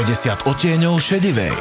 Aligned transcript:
50 0.00 0.48
odtieňov 0.48 0.96
šedivej. 0.96 1.60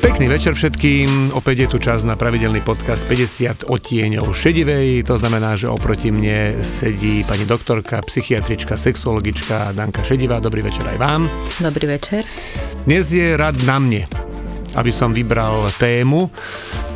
Pekný 0.00 0.24
večer 0.32 0.56
všetkým, 0.56 1.36
opäť 1.36 1.68
je 1.68 1.68
tu 1.68 1.76
čas 1.76 2.00
na 2.00 2.16
pravidelný 2.16 2.64
podcast 2.64 3.04
50 3.04 3.68
odtieňov 3.68 4.24
šedivej, 4.32 5.04
to 5.04 5.20
znamená, 5.20 5.52
že 5.52 5.68
oproti 5.68 6.08
mne 6.08 6.64
sedí 6.64 7.28
pani 7.28 7.44
doktorka, 7.44 8.00
psychiatrička, 8.08 8.80
sexuologička 8.80 9.76
Danka 9.76 10.00
Šedivá. 10.00 10.40
Dobrý 10.40 10.64
večer 10.64 10.88
aj 10.88 10.96
vám. 10.96 11.28
Dobrý 11.60 11.84
večer. 11.84 12.24
Dnes 12.88 13.12
je 13.12 13.36
rad 13.36 13.60
na 13.68 13.76
mne, 13.76 14.08
aby 14.72 14.88
som 14.88 15.12
vybral 15.12 15.68
tému, 15.76 16.32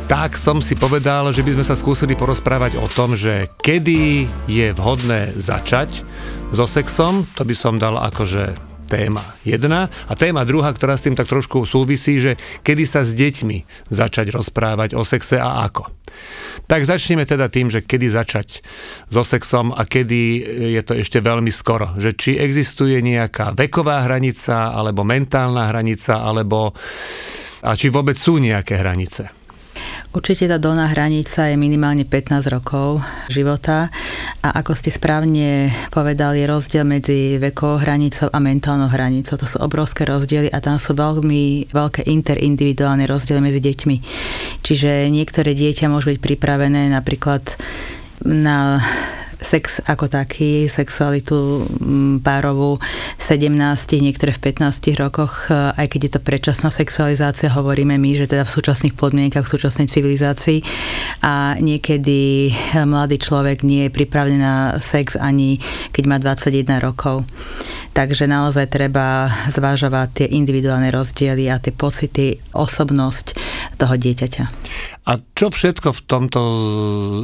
tak 0.09 0.33
som 0.33 0.57
si 0.57 0.73
povedal, 0.73 1.29
že 1.29 1.45
by 1.45 1.61
sme 1.61 1.65
sa 1.69 1.77
skúsili 1.77 2.17
porozprávať 2.17 2.81
o 2.81 2.89
tom, 2.89 3.13
že 3.13 3.45
kedy 3.61 4.25
je 4.49 4.73
vhodné 4.73 5.37
začať 5.37 6.01
so 6.49 6.65
sexom, 6.65 7.29
to 7.37 7.45
by 7.45 7.53
som 7.53 7.77
dal 7.77 7.93
akože 8.01 8.66
téma 8.87 9.35
jedna. 9.43 9.91
A 10.07 10.15
téma 10.15 10.47
druhá, 10.47 10.71
ktorá 10.71 10.95
s 10.95 11.03
tým 11.03 11.13
tak 11.13 11.27
trošku 11.27 11.67
súvisí, 11.67 12.23
že 12.23 12.39
kedy 12.63 12.83
sa 12.87 13.03
s 13.03 13.11
deťmi 13.13 13.91
začať 13.91 14.31
rozprávať 14.31 14.95
o 14.95 15.03
sexe 15.03 15.37
a 15.37 15.67
ako. 15.67 15.91
Tak 16.65 16.87
začneme 16.87 17.27
teda 17.27 17.51
tým, 17.51 17.67
že 17.67 17.83
kedy 17.83 18.07
začať 18.09 18.63
so 19.11 19.21
sexom 19.21 19.75
a 19.75 19.83
kedy 19.83 20.41
je 20.79 20.81
to 20.81 20.97
ešte 20.97 21.19
veľmi 21.19 21.51
skoro. 21.51 21.93
Že 21.99 22.11
či 22.15 22.31
existuje 22.39 22.97
nejaká 23.03 23.53
veková 23.53 24.07
hranica, 24.07 24.73
alebo 24.73 25.03
mentálna 25.03 25.69
hranica, 25.69 26.23
alebo 26.23 26.71
a 27.61 27.73
či 27.73 27.89
vôbec 27.89 28.15
sú 28.15 28.37
nejaké 28.37 28.77
hranice. 28.79 29.46
Určite 30.17 30.49
tá 30.49 30.57
dolná 30.57 30.89
hranica 30.89 31.45
je 31.45 31.53
minimálne 31.53 32.01
15 32.01 32.49
rokov 32.49 33.05
života 33.29 33.93
a 34.41 34.49
ako 34.65 34.73
ste 34.73 34.89
správne 34.89 35.69
povedali, 35.93 36.41
rozdiel 36.41 36.89
medzi 36.89 37.37
vekovou 37.37 37.77
hranicou 37.77 38.25
a 38.33 38.41
mentálnou 38.41 38.89
hranicou. 38.89 39.37
To 39.37 39.45
sú 39.45 39.61
obrovské 39.61 40.09
rozdiely 40.09 40.49
a 40.49 40.57
tam 40.57 40.81
sú 40.81 40.97
veľmi 40.97 41.69
veľké 41.69 42.09
interindividuálne 42.09 43.05
rozdiely 43.05 43.45
medzi 43.45 43.61
deťmi. 43.61 43.97
Čiže 44.65 45.05
niektoré 45.13 45.53
dieťa 45.53 45.85
môžu 45.85 46.17
byť 46.17 46.19
pripravené 46.25 46.89
napríklad 46.89 47.45
na 48.25 48.81
sex 49.37 49.79
ako 49.85 50.09
taký, 50.09 50.65
sexualitu 50.65 51.65
mm, 51.67 52.25
párovú 52.25 52.81
17, 53.21 53.53
niektoré 54.01 54.33
v 54.33 54.51
15 54.51 54.97
rokoch, 54.97 55.49
e, 55.49 55.53
aj 55.53 55.87
keď 55.93 55.99
je 56.03 56.11
to 56.17 56.21
predčasná 56.21 56.69
sexualizácia, 56.73 57.53
hovoríme 57.53 57.95
my, 57.97 58.11
že 58.17 58.25
teda 58.25 58.43
v 58.43 58.53
súčasných 58.53 58.97
podmienkach, 58.97 59.45
v 59.45 59.53
súčasnej 59.53 59.87
civilizácii 59.87 60.59
a 61.21 61.57
niekedy 61.61 62.51
mladý 62.89 63.17
človek 63.21 63.61
nie 63.61 63.87
je 63.87 63.91
pripravený 63.93 64.37
na 64.37 64.77
sex 64.81 65.13
ani 65.17 65.59
keď 65.91 66.03
má 66.05 66.17
21 66.19 66.81
rokov. 66.81 67.25
Takže 67.97 68.29
naozaj 68.29 68.69
treba 68.69 69.25
zvážovať 69.49 70.07
tie 70.21 70.27
individuálne 70.37 70.93
rozdiely 70.93 71.49
a 71.49 71.57
tie 71.57 71.73
pocity, 71.73 72.37
osobnosť 72.53 73.33
toho 73.81 73.97
dieťaťa. 73.97 74.43
A 75.09 75.17
čo 75.33 75.49
všetko 75.49 75.97
v 75.97 76.01
tomto 76.05 76.41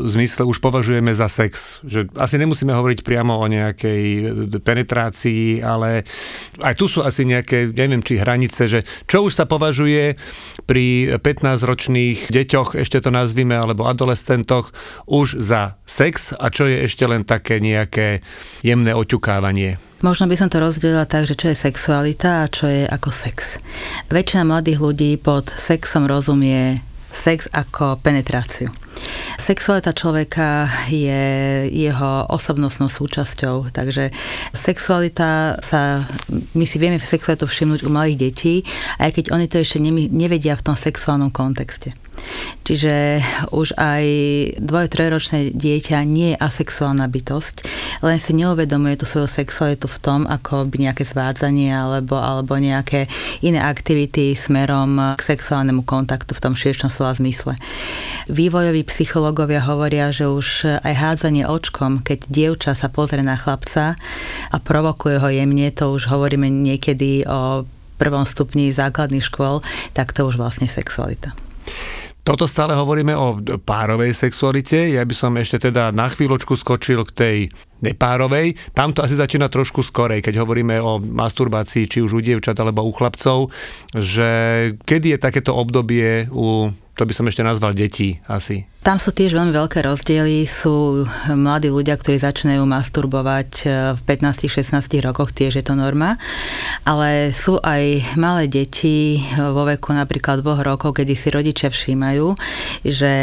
zmysle 0.09 0.49
už 0.49 0.57
považujeme 0.57 1.13
za 1.13 1.30
sex? 1.30 1.77
Že 1.85 2.17
asi 2.17 2.41
nemusíme 2.41 2.73
hovoriť 2.73 3.05
priamo 3.05 3.38
o 3.38 3.45
nejakej 3.45 4.02
penetrácii, 4.65 5.61
ale 5.61 6.09
aj 6.65 6.73
tu 6.73 6.89
sú 6.89 7.05
asi 7.05 7.30
nejaké, 7.30 7.69
neviem 7.69 8.02
či 8.02 8.17
hranice, 8.17 8.65
že 8.65 8.81
čo 9.05 9.30
už 9.30 9.37
sa 9.37 9.45
považuje 9.45 10.17
pri 10.65 11.21
15-ročných 11.21 12.33
deťoch, 12.33 12.81
ešte 12.81 12.97
to 12.97 13.13
nazvime, 13.13 13.53
alebo 13.53 13.85
adolescentoch, 13.85 14.73
už 15.05 15.37
za 15.37 15.77
sex 15.85 16.33
a 16.33 16.49
čo 16.49 16.65
je 16.65 16.89
ešte 16.89 17.05
len 17.05 17.21
také 17.21 17.61
nejaké 17.61 18.25
jemné 18.65 18.97
oťukávanie. 18.97 19.92
Možno 20.03 20.27
by 20.27 20.35
som 20.35 20.51
to 20.51 20.59
rozdelila 20.59 21.07
tak, 21.07 21.23
že 21.23 21.39
čo 21.39 21.47
je 21.47 21.55
sexualita 21.55 22.43
a 22.43 22.51
čo 22.51 22.67
je 22.67 22.83
ako 22.83 23.07
sex. 23.07 23.55
Väčšina 24.11 24.43
mladých 24.43 24.83
ľudí 24.83 25.15
pod 25.15 25.47
sexom 25.47 26.03
rozumie 26.03 26.83
sex 27.08 27.47
ako 27.55 28.03
penetráciu. 28.03 28.67
Sexualita 29.39 29.92
človeka 29.92 30.70
je 30.87 31.23
jeho 31.67 32.30
osobnostnou 32.30 32.87
súčasťou, 32.87 33.73
takže 33.73 34.14
sexualita 34.54 35.59
sa, 35.59 36.05
my 36.54 36.65
si 36.67 36.77
vieme 36.80 37.02
sexualitu 37.02 37.49
všimnúť 37.49 37.81
u 37.83 37.89
malých 37.92 38.17
detí, 38.17 38.55
aj 39.02 39.20
keď 39.20 39.26
oni 39.33 39.45
to 39.49 39.59
ešte 39.59 39.81
nevedia 40.14 40.55
v 40.55 40.65
tom 40.65 40.77
sexuálnom 40.77 41.33
kontexte. 41.33 41.92
Čiže 42.64 43.20
už 43.52 43.76
aj 43.76 44.05
dvoj 44.64 44.87
trojročné 44.87 45.52
dieťa 45.52 45.99
nie 46.08 46.31
je 46.31 46.37
asexuálna 46.39 47.04
bytosť, 47.11 47.67
len 47.99 48.17
si 48.23 48.31
neuvedomuje 48.31 48.95
tú 48.95 49.04
svoju 49.04 49.27
sexualitu 49.27 49.92
v 49.92 49.99
tom, 49.99 50.20
ako 50.23 50.64
by 50.71 50.87
nejaké 50.87 51.04
zvádzanie 51.04 51.75
alebo, 51.75 52.15
alebo 52.15 52.55
nejaké 52.55 53.11
iné 53.43 53.60
aktivity 53.60 54.31
smerom 54.39 55.20
k 55.20 55.21
sexuálnemu 55.21 55.83
kontaktu 55.83 56.31
v 56.31 56.43
tom 56.43 56.55
širšom 56.55 56.87
slova 56.87 57.11
zmysle. 57.20 57.60
Vývojoví 58.83 58.99
psychológovia 58.99 59.64
hovoria, 59.64 60.11
že 60.11 60.27
už 60.27 60.67
aj 60.83 60.92
hádzanie 60.92 61.48
očkom, 61.48 62.04
keď 62.04 62.27
dievča 62.27 62.76
sa 62.76 62.92
pozrie 62.92 63.23
na 63.23 63.39
chlapca 63.39 63.95
a 64.52 64.58
provokuje 64.60 65.23
ho 65.23 65.30
jemne, 65.32 65.71
to 65.71 65.95
už 65.95 66.11
hovoríme 66.11 66.52
niekedy 66.52 67.23
o 67.23 67.64
prvom 67.95 68.27
stupni 68.27 68.76
základných 68.76 69.23
škôl, 69.23 69.64
tak 69.95 70.11
to 70.11 70.27
už 70.27 70.36
vlastne 70.36 70.67
sexualita. 70.67 71.32
Toto 72.27 72.43
stále 72.43 72.76
hovoríme 72.76 73.16
o 73.16 73.39
párovej 73.64 74.11
sexualite. 74.11 74.92
Ja 74.92 75.08
by 75.08 75.16
som 75.16 75.32
ešte 75.39 75.72
teda 75.72 75.95
na 75.95 76.11
chvíľočku 76.11 76.60
skočil 76.60 77.08
k 77.08 77.16
tej 77.16 77.38
nepárovej. 77.80 78.60
Tam 78.76 78.92
to 78.92 78.99
asi 78.99 79.16
začína 79.16 79.48
trošku 79.48 79.80
skorej, 79.80 80.20
keď 80.20 80.43
hovoríme 80.43 80.76
o 80.83 80.99
masturbácii, 80.99 81.88
či 81.88 82.04
už 82.04 82.20
u 82.20 82.20
dievčat 82.20 82.60
alebo 82.60 82.83
u 82.83 82.92
chlapcov, 82.92 83.48
že 83.95 84.32
kedy 84.83 85.16
je 85.16 85.23
takéto 85.23 85.55
obdobie 85.55 86.27
u 86.36 86.67
to 86.93 87.09
by 87.09 87.14
som 87.14 87.26
ešte 87.26 87.42
nazval 87.42 87.73
detí 87.73 88.21
asi. 88.30 88.70
Tam 88.83 88.99
sú 88.99 89.15
tiež 89.15 89.31
veľmi 89.31 89.55
veľké 89.55 89.80
rozdiely. 89.80 90.43
Sú 90.43 91.08
mladí 91.31 91.71
ľudia, 91.71 91.95
ktorí 91.95 92.20
začínajú 92.20 92.67
masturbovať 92.67 93.49
e, 93.64 93.65
v 93.95 94.02
15-16 94.04 94.76
rokoch, 95.08 95.31
tiež 95.31 95.55
je 95.55 95.64
to 95.64 95.71
norma. 95.71 96.20
Ale 96.83 97.31
sú 97.31 97.64
aj 97.64 98.14
malé 98.20 98.52
deti 98.52 99.23
vo 99.39 99.64
veku 99.64 99.95
napríklad 99.95 100.43
dvoch 100.43 100.59
rokov, 100.59 100.99
kedy 100.99 101.15
si 101.15 101.31
rodičia 101.31 101.71
všímajú, 101.71 102.36
že 102.83 103.14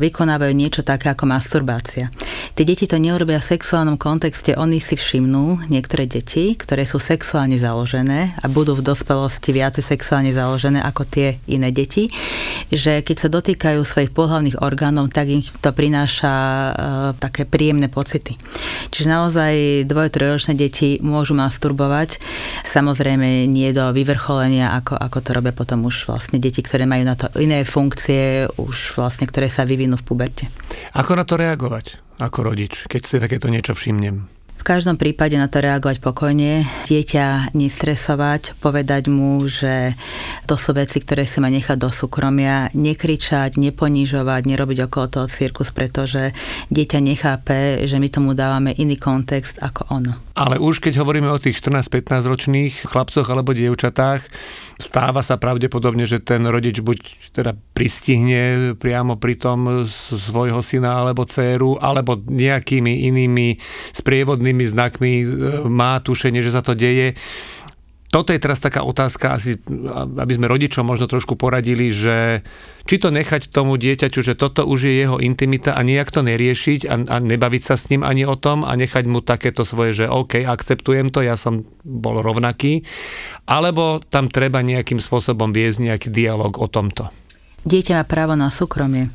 vykonávajú 0.00 0.52
niečo 0.56 0.80
také 0.80 1.12
ako 1.12 1.28
masturbácia. 1.28 2.08
Tie 2.56 2.64
deti 2.64 2.88
to 2.88 2.96
neurobia 2.96 3.36
v 3.36 3.52
sexuálnom 3.52 4.00
kontexte, 4.00 4.56
oni 4.56 4.80
si 4.80 4.96
všimnú 4.96 5.68
niektoré 5.68 6.08
deti, 6.08 6.56
ktoré 6.56 6.88
sú 6.88 6.96
sexuálne 6.96 7.60
založené 7.60 8.32
a 8.40 8.48
budú 8.48 8.80
v 8.80 8.86
dospelosti 8.88 9.52
viacej 9.52 9.84
sexuálne 9.84 10.32
založené 10.32 10.80
ako 10.80 11.04
tie 11.04 11.36
iné 11.52 11.68
deti, 11.68 12.08
že 12.80 13.04
keď 13.04 13.16
sa 13.20 13.28
dotýkajú 13.28 13.84
svojich 13.84 14.08
pohľavných 14.16 14.64
orgánov, 14.64 15.12
tak 15.12 15.28
im 15.28 15.44
to 15.44 15.70
prináša 15.76 16.32
uh, 16.32 16.72
také 17.20 17.44
príjemné 17.44 17.92
pocity. 17.92 18.40
Čiže 18.88 19.12
naozaj 19.12 19.52
dvoje, 19.84 20.08
trojročné 20.08 20.56
deti 20.56 20.96
môžu 21.04 21.36
masturbovať, 21.36 22.16
samozrejme 22.64 23.44
nie 23.44 23.76
do 23.76 23.92
vyvrcholenia, 23.92 24.72
ako, 24.80 24.96
ako 24.96 25.18
to 25.20 25.30
robia 25.36 25.52
potom 25.52 25.84
už 25.84 26.08
vlastne 26.08 26.40
deti, 26.40 26.64
ktoré 26.64 26.88
majú 26.88 27.04
na 27.04 27.20
to 27.20 27.28
iné 27.36 27.68
funkcie, 27.68 28.48
už 28.56 28.96
vlastne, 28.96 29.28
ktoré 29.28 29.52
sa 29.52 29.68
vyvinú 29.68 30.00
v 30.00 30.06
puberte. 30.08 30.48
Ako 30.96 31.12
na 31.20 31.28
to 31.28 31.36
reagovať 31.36 32.10
ako 32.20 32.52
rodič, 32.52 32.84
keď 32.84 33.02
si 33.02 33.16
takéto 33.16 33.48
niečo 33.48 33.72
všimnem? 33.72 34.28
V 34.60 34.68
každom 34.68 35.00
prípade 35.00 35.40
na 35.40 35.48
to 35.48 35.64
reagovať 35.64 36.04
pokojne, 36.04 36.68
dieťa 36.84 37.56
nestresovať, 37.56 38.60
povedať 38.60 39.08
mu, 39.08 39.40
že 39.48 39.96
to 40.44 40.60
sú 40.60 40.76
veci, 40.76 41.00
ktoré 41.00 41.24
si 41.24 41.40
má 41.40 41.48
nechať 41.48 41.80
do 41.80 41.88
súkromia, 41.88 42.68
nekričať, 42.76 43.56
neponižovať, 43.56 44.42
nerobiť 44.44 44.84
okolo 44.84 45.06
toho 45.08 45.26
cirkus, 45.32 45.72
pretože 45.72 46.36
dieťa 46.68 47.00
nechápe, 47.00 47.88
že 47.88 47.96
my 47.96 48.12
tomu 48.12 48.36
dávame 48.36 48.76
iný 48.76 49.00
kontext 49.00 49.64
ako 49.64 49.96
ono. 49.96 50.29
Ale 50.40 50.56
už 50.56 50.80
keď 50.80 51.04
hovoríme 51.04 51.28
o 51.28 51.36
tých 51.36 51.60
14-15 51.60 52.24
ročných 52.24 52.72
chlapcoch 52.88 53.28
alebo 53.28 53.52
dievčatách, 53.52 54.24
stáva 54.80 55.20
sa 55.20 55.36
pravdepodobne, 55.36 56.08
že 56.08 56.16
ten 56.16 56.48
rodič 56.48 56.80
buď 56.80 56.96
teda 57.36 57.52
pristihne 57.76 58.72
priamo 58.80 59.20
pri 59.20 59.36
tom 59.36 59.84
svojho 59.84 60.64
syna 60.64 61.04
alebo 61.04 61.28
dceru, 61.28 61.76
alebo 61.76 62.16
nejakými 62.16 63.04
inými 63.12 63.60
sprievodnými 63.92 64.64
znakmi 64.64 65.12
e, 65.20 65.24
má 65.68 66.00
tušenie, 66.00 66.40
že 66.40 66.56
sa 66.56 66.64
to 66.64 66.72
deje. 66.72 67.12
Toto 68.10 68.34
je 68.34 68.42
teraz 68.42 68.58
taká 68.58 68.82
otázka, 68.82 69.38
asi, 69.38 69.54
aby 69.94 70.32
sme 70.34 70.50
rodičom 70.50 70.82
možno 70.82 71.06
trošku 71.06 71.38
poradili, 71.38 71.94
že 71.94 72.42
či 72.82 72.98
to 72.98 73.14
nechať 73.14 73.54
tomu 73.54 73.78
dieťaťu, 73.78 74.18
že 74.18 74.34
toto 74.34 74.66
už 74.66 74.90
je 74.90 74.94
jeho 74.98 75.22
intimita 75.22 75.78
a 75.78 75.86
nejak 75.86 76.10
to 76.10 76.26
neriešiť 76.26 76.90
a, 76.90 76.94
a 77.06 77.16
nebaviť 77.22 77.62
sa 77.62 77.78
s 77.78 77.86
ním 77.94 78.02
ani 78.02 78.26
o 78.26 78.34
tom 78.34 78.66
a 78.66 78.74
nechať 78.74 79.06
mu 79.06 79.22
takéto 79.22 79.62
svoje, 79.62 79.94
že 79.94 80.06
OK, 80.10 80.42
akceptujem 80.42 81.14
to, 81.14 81.22
ja 81.22 81.38
som 81.38 81.62
bol 81.86 82.18
rovnaký, 82.18 82.82
alebo 83.46 84.02
tam 84.02 84.26
treba 84.26 84.58
nejakým 84.58 84.98
spôsobom 84.98 85.54
viesť 85.54 85.78
nejaký 85.94 86.08
dialog 86.10 86.58
o 86.58 86.66
tomto. 86.66 87.14
Dieťa 87.64 88.00
má 88.00 88.04
právo 88.08 88.34
na 88.36 88.48
súkromie. 88.48 89.12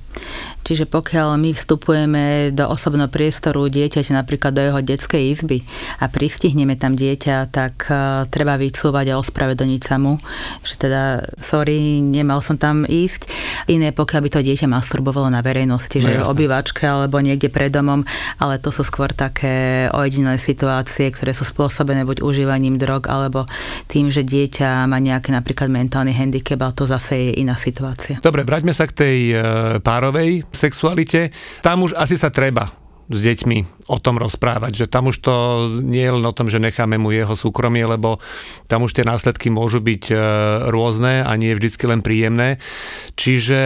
Čiže 0.66 0.90
pokiaľ 0.90 1.38
my 1.38 1.54
vstupujeme 1.54 2.50
do 2.50 2.66
osobného 2.66 3.06
priestoru 3.06 3.70
dieťaťa, 3.70 4.18
napríklad 4.18 4.50
do 4.50 4.66
jeho 4.66 4.82
detskej 4.82 5.30
izby 5.30 5.62
a 6.02 6.10
pristihneme 6.10 6.74
tam 6.74 6.98
dieťa, 6.98 7.54
tak 7.54 7.86
uh, 7.94 8.26
treba 8.34 8.58
vycúvať 8.58 9.14
a 9.14 9.22
ospravedlniť 9.22 9.82
sa 9.86 10.02
mu, 10.02 10.18
že 10.66 10.74
teda 10.82 11.22
sorry, 11.38 12.02
nemal 12.02 12.42
som 12.42 12.58
tam 12.58 12.82
ísť. 12.82 13.30
Iné, 13.70 13.94
pokiaľ 13.94 14.22
by 14.26 14.30
to 14.34 14.42
dieťa 14.42 14.66
masturbovalo 14.66 15.30
na 15.30 15.46
verejnosti, 15.46 16.02
že 16.02 16.18
no, 16.18 16.34
obývačke 16.34 16.82
alebo 16.90 17.22
niekde 17.22 17.54
pred 17.54 17.70
domom, 17.70 18.02
ale 18.42 18.58
to 18.58 18.74
sú 18.74 18.82
skôr 18.82 19.14
také 19.14 19.86
ojedinelé 19.94 20.42
situácie, 20.42 21.14
ktoré 21.14 21.38
sú 21.38 21.46
spôsobené 21.46 22.10
buď 22.10 22.26
užívaním 22.26 22.82
drog 22.82 23.06
alebo 23.06 23.46
tým, 23.86 24.10
že 24.10 24.26
dieťa 24.26 24.90
má 24.90 24.98
nejaký 24.98 25.30
napríklad 25.30 25.70
mentálny 25.70 26.10
handicap, 26.10 26.58
ale 26.66 26.74
to 26.74 26.90
zase 26.90 27.14
je 27.30 27.32
iná 27.38 27.54
situácia. 27.54 28.18
Dobre, 28.26 28.35
vráťme 28.44 28.76
sa 28.76 28.90
k 28.90 28.98
tej 28.98 29.20
uh, 29.32 29.40
párovej 29.80 30.44
sexualite, 30.52 31.32
tam 31.64 31.88
už 31.88 31.96
asi 31.96 32.20
sa 32.20 32.28
treba 32.28 32.68
s 33.06 33.20
deťmi 33.22 33.86
o 33.86 33.98
tom 34.02 34.18
rozprávať, 34.18 34.86
že 34.86 34.86
tam 34.90 35.14
už 35.14 35.22
to 35.22 35.36
nie 35.78 36.02
je 36.02 36.14
len 36.18 36.26
o 36.26 36.34
tom, 36.34 36.50
že 36.50 36.58
necháme 36.58 36.98
mu 36.98 37.14
jeho 37.14 37.38
súkromie, 37.38 37.86
lebo 37.86 38.18
tam 38.66 38.82
už 38.82 38.98
tie 38.98 39.06
následky 39.06 39.54
môžu 39.54 39.78
byť 39.78 40.04
e, 40.10 40.16
rôzne 40.74 41.22
a 41.22 41.32
nie 41.38 41.54
vždycky 41.54 41.86
len 41.86 42.02
príjemné. 42.02 42.58
Čiže 43.14 43.60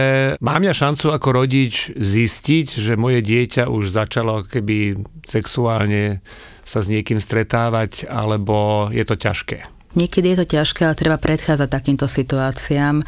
mám 0.44 0.60
ja 0.60 0.76
šancu 0.76 1.16
ako 1.16 1.28
rodič 1.32 1.88
zistiť, 1.96 2.76
že 2.76 3.00
moje 3.00 3.24
dieťa 3.24 3.72
už 3.72 3.88
začalo 3.88 4.44
keby 4.44 5.00
sexuálne 5.24 6.20
sa 6.68 6.84
s 6.84 6.92
niekým 6.92 7.18
stretávať, 7.18 8.12
alebo 8.12 8.88
je 8.92 9.04
to 9.08 9.16
ťažké. 9.16 9.79
Niekedy 9.90 10.32
je 10.32 10.38
to 10.38 10.46
ťažké, 10.54 10.86
ale 10.86 10.94
treba 10.94 11.18
predchádzať 11.18 11.66
takýmto 11.66 12.06
situáciám 12.06 13.02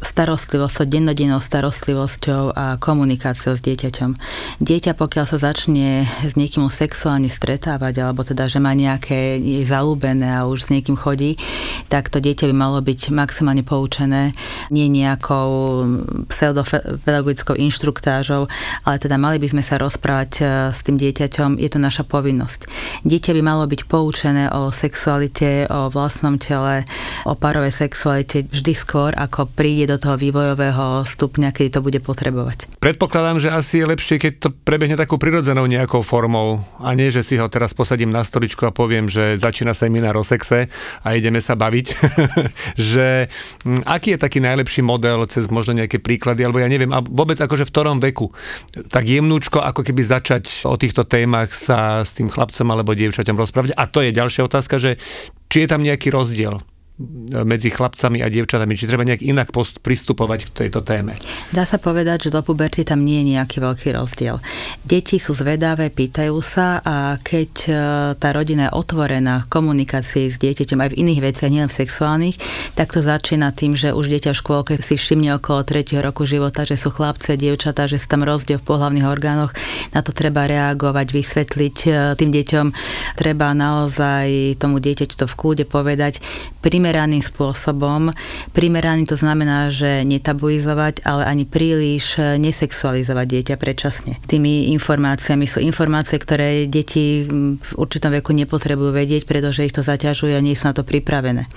starostlivosťou, 0.00 0.88
dennodennou 0.88 1.36
starostlivosťou 1.36 2.56
a 2.56 2.80
komunikáciou 2.80 3.52
s 3.52 3.60
dieťaťom. 3.60 4.16
Dieťa, 4.64 4.96
pokiaľ 4.96 5.24
sa 5.28 5.36
začne 5.36 6.08
s 6.08 6.32
niekým 6.32 6.64
sexuálne 6.72 7.28
stretávať, 7.28 8.00
alebo 8.00 8.24
teda, 8.24 8.48
že 8.48 8.64
má 8.64 8.72
nejaké 8.72 9.36
je 9.36 9.60
zalúbené 9.68 10.32
a 10.32 10.48
už 10.48 10.64
s 10.64 10.72
niekým 10.72 10.96
chodí, 10.96 11.36
tak 11.92 12.08
to 12.08 12.16
dieťa 12.16 12.48
by 12.48 12.54
malo 12.56 12.80
byť 12.80 13.12
maximálne 13.12 13.60
poučené, 13.60 14.32
nie 14.72 14.88
nejakou 14.88 15.84
pseudopedagogickou 16.32 17.60
inštruktážou, 17.60 18.48
ale 18.88 18.96
teda 18.96 19.20
mali 19.20 19.36
by 19.36 19.52
sme 19.52 19.60
sa 19.60 19.76
rozprávať 19.76 20.30
e, 20.40 20.42
s 20.72 20.80
tým 20.80 20.96
dieťaťom, 20.96 21.60
je 21.60 21.68
to 21.68 21.76
naša 21.76 22.08
povinnosť. 22.08 22.72
Dieťa 23.04 23.36
by 23.36 23.42
malo 23.44 23.68
byť 23.68 23.84
poučené 23.84 24.48
o 24.48 24.72
sexualite, 24.72 25.68
o 25.68 25.92
vlastnom 25.92 26.21
vlastnom 26.22 26.38
tele, 26.38 26.86
o 27.26 27.34
parovej 27.34 27.74
sexualite 27.74 28.46
vždy 28.46 28.78
skôr, 28.78 29.10
ako 29.18 29.50
príde 29.50 29.90
do 29.90 29.98
toho 29.98 30.14
vývojového 30.14 31.02
stupňa, 31.02 31.50
kedy 31.50 31.74
to 31.74 31.80
bude 31.82 31.98
potrebovať. 31.98 32.78
Predpokladám, 32.78 33.42
že 33.42 33.50
asi 33.50 33.82
je 33.82 33.90
lepšie, 33.90 34.22
keď 34.22 34.32
to 34.38 34.48
prebehne 34.54 34.94
takou 34.94 35.18
prirodzenou 35.18 35.66
nejakou 35.66 36.06
formou 36.06 36.62
a 36.78 36.94
nie, 36.94 37.10
že 37.10 37.26
si 37.26 37.34
ho 37.42 37.50
teraz 37.50 37.74
posadím 37.74 38.14
na 38.14 38.22
stoličku 38.22 38.62
a 38.62 38.70
poviem, 38.70 39.10
že 39.10 39.34
začína 39.34 39.74
seminár 39.74 40.14
o 40.14 40.22
sexe 40.22 40.70
a 41.02 41.08
ideme 41.18 41.42
sa 41.42 41.58
baviť. 41.58 41.86
že 42.94 43.26
hm, 43.66 43.82
aký 43.82 44.14
je 44.14 44.22
taký 44.22 44.38
najlepší 44.38 44.86
model 44.86 45.26
cez 45.26 45.50
možno 45.50 45.74
nejaké 45.74 45.98
príklady, 45.98 46.46
alebo 46.46 46.62
ja 46.62 46.70
neviem, 46.70 46.94
a 46.94 47.02
vôbec 47.02 47.34
akože 47.42 47.66
v 47.66 47.72
ktorom 47.74 47.98
veku 47.98 48.30
tak 48.94 49.10
jemnúčko 49.10 49.58
ako 49.58 49.82
keby 49.82 50.06
začať 50.06 50.68
o 50.70 50.78
týchto 50.78 51.02
témach 51.02 51.50
sa 51.50 52.06
s 52.06 52.14
tým 52.14 52.30
chlapcom 52.30 52.68
alebo 52.70 52.94
dievčaťom 52.94 53.34
rozprávať. 53.34 53.74
A 53.74 53.90
to 53.90 54.04
je 54.04 54.14
ďalšia 54.14 54.46
otázka, 54.46 54.78
že 54.78 55.00
či 55.50 55.64
je 55.64 55.70
tam 55.70 55.82
nejaký 55.82 56.10
rozdiel 56.10 56.62
medzi 57.44 57.68
chlapcami 57.72 58.22
a 58.22 58.28
dievčatami, 58.28 58.76
či 58.78 58.88
treba 58.88 59.06
nejak 59.06 59.22
inak 59.24 59.48
post- 59.50 59.82
pristupovať 59.82 60.48
k 60.48 60.66
tejto 60.66 60.84
téme. 60.84 61.18
Dá 61.50 61.66
sa 61.66 61.76
povedať, 61.76 62.28
že 62.28 62.34
do 62.34 62.40
puberty 62.44 62.86
tam 62.86 63.02
nie 63.02 63.20
je 63.22 63.36
nejaký 63.36 63.58
veľký 63.58 63.88
rozdiel. 63.96 64.38
Deti 64.86 65.18
sú 65.18 65.34
zvedavé, 65.34 65.90
pýtajú 65.90 66.36
sa 66.40 66.80
a 66.84 67.18
keď 67.18 67.52
e, 67.66 67.72
tá 68.16 68.28
rodina 68.30 68.70
je 68.70 68.76
otvorená 68.78 69.46
komunikácii 69.50 70.30
s 70.30 70.38
dieťaťom 70.38 70.78
aj 70.78 70.88
v 70.94 70.98
iných 71.02 71.20
veciach, 71.20 71.50
nielen 71.52 71.70
v 71.70 71.78
sexuálnych, 71.82 72.36
tak 72.78 72.94
to 72.94 73.04
začína 73.04 73.52
tým, 73.52 73.74
že 73.74 73.92
už 73.92 74.08
dieťa 74.08 74.32
v 74.32 74.40
škôlke 74.40 74.72
si 74.80 74.94
všimne 74.96 75.36
okolo 75.40 75.66
3. 75.66 75.98
roku 76.00 76.24
života, 76.24 76.62
že 76.62 76.78
sú 76.78 76.88
chlapci 76.88 77.34
a 77.34 77.40
dievčatá, 77.40 77.90
že 77.90 77.98
sú 77.98 78.06
tam 78.08 78.22
rozdiel 78.22 78.62
v 78.62 78.68
pohľavných 78.68 79.06
orgánoch. 79.08 79.52
Na 79.96 80.00
to 80.00 80.14
treba 80.14 80.46
reagovať, 80.46 81.06
vysvetliť 81.10 81.76
e, 81.84 81.90
tým 82.16 82.30
deťom. 82.30 82.66
Treba 83.18 83.52
naozaj 83.52 84.56
tomu 84.60 84.78
dieťaťu 84.78 85.14
to 85.18 85.26
v 85.26 85.38
kľude 85.38 85.64
povedať. 85.66 86.22
Primer 86.62 86.91
primeraným 86.92 87.24
spôsobom. 87.24 88.12
Primeraný 88.52 89.08
to 89.08 89.16
znamená, 89.16 89.72
že 89.72 90.04
netabuizovať, 90.04 91.00
ale 91.08 91.24
ani 91.24 91.48
príliš 91.48 92.20
nesexualizovať 92.20 93.26
dieťa 93.32 93.56
predčasne. 93.56 94.20
Tými 94.28 94.68
informáciami 94.76 95.48
sú 95.48 95.64
informácie, 95.64 96.20
ktoré 96.20 96.68
deti 96.68 97.24
v 97.56 97.70
určitom 97.80 98.12
veku 98.12 98.36
nepotrebujú 98.36 98.92
vedieť, 98.92 99.24
pretože 99.24 99.64
ich 99.64 99.72
to 99.72 99.80
zaťažuje 99.80 100.36
a 100.36 100.44
nie 100.44 100.52
sú 100.52 100.68
na 100.68 100.76
to 100.76 100.84
pripravené. 100.84 101.48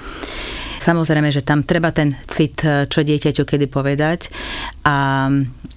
Samozrejme, 0.86 1.34
že 1.34 1.42
tam 1.42 1.66
treba 1.66 1.90
ten 1.90 2.14
cit, 2.30 2.62
e, 2.62 2.86
čo 2.86 3.02
dieťaťu 3.02 3.42
kedy 3.42 3.66
povedať 3.66 4.30
a 4.86 5.26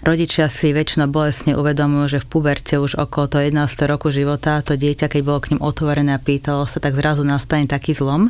rodičia 0.05 0.52
si 0.52 0.69
väčšinou 0.76 1.08
bolestne 1.08 1.56
uvedomujú, 1.56 2.05
že 2.12 2.19
v 2.20 2.28
puberte 2.28 2.76
už 2.76 3.00
okolo 3.00 3.25
toho 3.25 3.43
11. 3.49 3.88
roku 3.88 4.12
života 4.12 4.60
to 4.60 4.76
dieťa, 4.76 5.08
keď 5.08 5.20
bolo 5.25 5.40
k 5.40 5.56
ním 5.56 5.64
otvorené 5.64 6.12
a 6.12 6.20
pýtalo 6.20 6.69
sa, 6.69 6.76
tak 6.76 6.93
zrazu 6.93 7.25
nastane 7.25 7.64
taký 7.64 7.96
zlom 7.96 8.28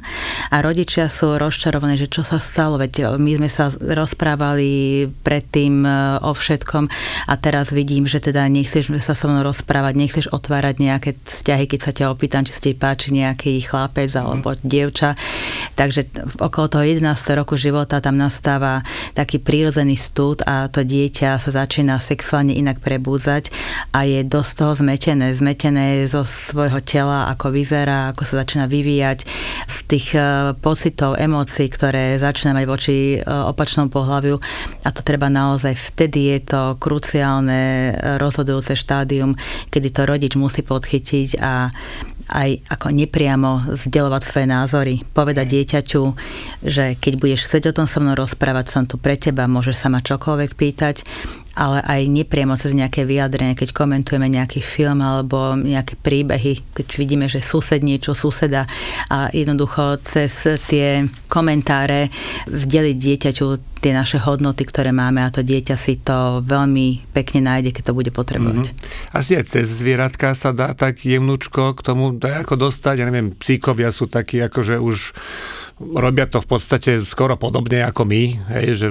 a 0.55 0.57
rodičia 0.63 1.11
sú 1.11 1.35
rozčarovaní, 1.35 1.99
že 1.99 2.07
čo 2.07 2.23
sa 2.23 2.39
stalo, 2.39 2.79
veď 2.79 3.19
my 3.19 3.43
sme 3.43 3.51
sa 3.51 3.75
rozprávali 3.75 5.11
predtým 5.27 5.83
e, 5.83 5.91
o 6.23 6.31
všetkom 6.31 6.87
a 7.27 7.35
teraz 7.43 7.75
vidím, 7.75 8.07
že 8.07 8.23
teda 8.23 8.47
nechceš 8.47 8.87
sa 9.03 9.19
so 9.19 9.27
mnou 9.27 9.43
rozprávať, 9.43 9.99
nechceš 9.99 10.27
otvárať 10.31 10.79
nejaké 10.79 11.19
vzťahy, 11.27 11.67
keď 11.67 11.81
sa 11.83 11.91
ťa 11.91 12.15
opýtam, 12.15 12.47
či 12.47 12.55
sa 12.55 12.63
ti 12.63 12.79
páči 12.79 13.11
nejaký 13.11 13.67
chlapec 13.67 14.15
alebo 14.15 14.55
mm. 14.55 14.63
dievča. 14.63 15.19
Takže 15.75 16.07
okolo 16.39 16.68
toho 16.69 16.85
11. 16.85 17.05
roku 17.35 17.57
života 17.57 17.99
tam 17.99 18.21
nastáva 18.21 18.85
taký 19.17 19.41
prírodzený 19.41 19.97
stud 19.97 20.45
a 20.45 20.69
to 20.69 20.85
dieťa 20.85 21.41
sa 21.41 21.51
začína 21.51 21.99
sexuálne 21.99 22.53
inak 22.55 22.85
prebúzať 22.85 23.51
a 23.91 24.05
je 24.05 24.23
dosť 24.23 24.53
toho 24.55 24.73
zmetené. 24.79 25.33
Zmetené 25.33 26.05
zo 26.07 26.23
svojho 26.23 26.85
tela, 26.85 27.27
ako 27.33 27.51
vyzerá, 27.51 28.13
ako 28.13 28.23
sa 28.29 28.45
začína 28.45 28.69
vyvíjať, 28.69 29.25
z 29.67 29.77
tých 29.89 30.13
e, 30.15 30.53
pocitov, 30.61 31.17
emócií, 31.17 31.67
ktoré 31.73 32.21
začína 32.21 32.53
mať 32.53 32.65
voči 32.69 32.97
e, 33.17 33.19
opačnom 33.25 33.89
pohľaviu 33.89 34.37
a 34.85 34.89
to 34.93 35.01
treba 35.01 35.33
naozaj, 35.33 35.73
vtedy 35.75 36.37
je 36.37 36.41
to 36.45 36.63
kruciálne 36.77 37.93
rozhodujúce 38.21 38.77
štádium, 38.77 39.35
kedy 39.73 39.89
to 39.91 40.03
rodič 40.05 40.37
musí 40.37 40.61
podchytiť 40.61 41.41
a 41.41 41.73
aj 42.29 42.61
ako 42.69 42.93
nepriamo 42.93 43.73
zdieľovať 43.73 44.23
svoje 44.23 44.47
názory, 44.47 44.95
povedať 45.17 45.49
dieťaťu, 45.49 46.03
že 46.63 46.99
keď 46.99 47.13
budeš 47.19 47.47
chcieť 47.47 47.71
o 47.71 47.77
tom 47.83 47.87
so 47.87 48.03
mnou 48.03 48.19
rozprávať, 48.19 48.67
som 48.71 48.85
tu 48.85 48.99
pre 48.99 49.15
teba, 49.15 49.47
môžeš 49.47 49.77
sa 49.79 49.89
ma 49.89 50.03
čokoľvek 50.03 50.59
pýtať, 50.59 51.07
ale 51.59 51.83
aj 51.83 52.07
nepriamo 52.07 52.55
cez 52.55 52.71
nejaké 52.71 53.03
vyjadrenie, 53.03 53.59
keď 53.59 53.75
komentujeme 53.75 54.31
nejaký 54.31 54.63
film 54.63 55.03
alebo 55.03 55.59
nejaké 55.59 55.99
príbehy, 55.99 56.63
keď 56.71 56.87
vidíme, 56.95 57.27
že 57.27 57.43
sused 57.43 57.83
niečo 57.83 58.15
suseda 58.15 58.63
a 59.11 59.27
jednoducho 59.35 59.99
cez 60.07 60.47
tie 60.71 61.03
komentáre 61.27 62.15
zdeliť 62.47 62.97
dieťaťu 62.97 63.47
tie 63.79 63.95
naše 63.95 64.19
hodnoty, 64.23 64.67
ktoré 64.67 64.91
máme 64.91 65.23
a 65.23 65.35
to 65.35 65.43
dieťa 65.43 65.75
si 65.79 65.99
to 65.99 66.43
veľmi 66.47 67.11
pekne 67.15 67.47
nájde, 67.47 67.75
keď 67.75 67.91
to 67.91 67.97
bude 67.99 68.11
potrebovať. 68.15 68.75
Mm-hmm. 68.75 69.15
Asi 69.15 69.39
aj 69.39 69.45
cez 69.51 69.67
zvieratka 69.67 70.35
sa 70.39 70.55
dá 70.55 70.75
tak 70.75 71.03
jemnúčko 71.03 71.75
k 71.75 71.81
tomu 71.83 72.15
ako 72.19 72.55
dostať, 72.55 73.03
ja 73.03 73.07
neviem, 73.07 73.35
psíkovia 73.35 73.91
sú 73.91 74.11
takí 74.11 74.43
akože 74.43 74.79
už 74.83 75.15
robia 75.79 76.27
to 76.27 76.43
v 76.43 76.49
podstate 76.51 76.93
skoro 77.07 77.39
podobne 77.39 77.87
ako 77.87 78.03
my, 78.03 78.23
hej, 78.59 78.67
že 78.75 78.89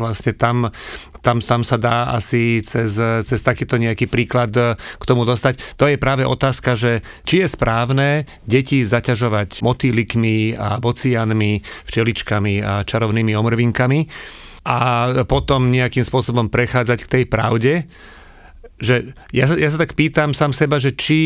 vlastne 0.00 0.32
tam, 0.32 0.72
tam, 1.20 1.38
tam 1.44 1.60
sa 1.60 1.76
dá 1.76 2.12
asi 2.16 2.64
cez, 2.64 2.96
cez 3.28 3.40
takýto 3.44 3.76
nejaký 3.76 4.08
príklad 4.08 4.52
k 4.76 5.04
tomu 5.04 5.28
dostať. 5.28 5.76
To 5.76 5.84
je 5.84 6.00
práve 6.00 6.24
otázka, 6.24 6.72
že 6.72 7.04
či 7.28 7.44
je 7.44 7.48
správne 7.48 8.24
deti 8.48 8.82
zaťažovať 8.82 9.60
motýlikmi 9.60 10.56
a 10.56 10.80
bocianmi, 10.80 11.60
včeličkami 11.84 12.54
a 12.64 12.72
čarovnými 12.88 13.32
omrvinkami 13.36 14.00
a 14.64 14.78
potom 15.24 15.72
nejakým 15.72 16.04
spôsobom 16.04 16.52
prechádzať 16.52 16.98
k 17.04 17.12
tej 17.20 17.24
pravde, 17.28 17.88
že 18.80 19.12
ja 19.30 19.44
ja 19.44 19.68
sa 19.68 19.78
tak 19.78 19.92
pýtam 19.92 20.32
sám 20.32 20.56
seba, 20.56 20.80
že 20.80 20.96
či 20.96 21.20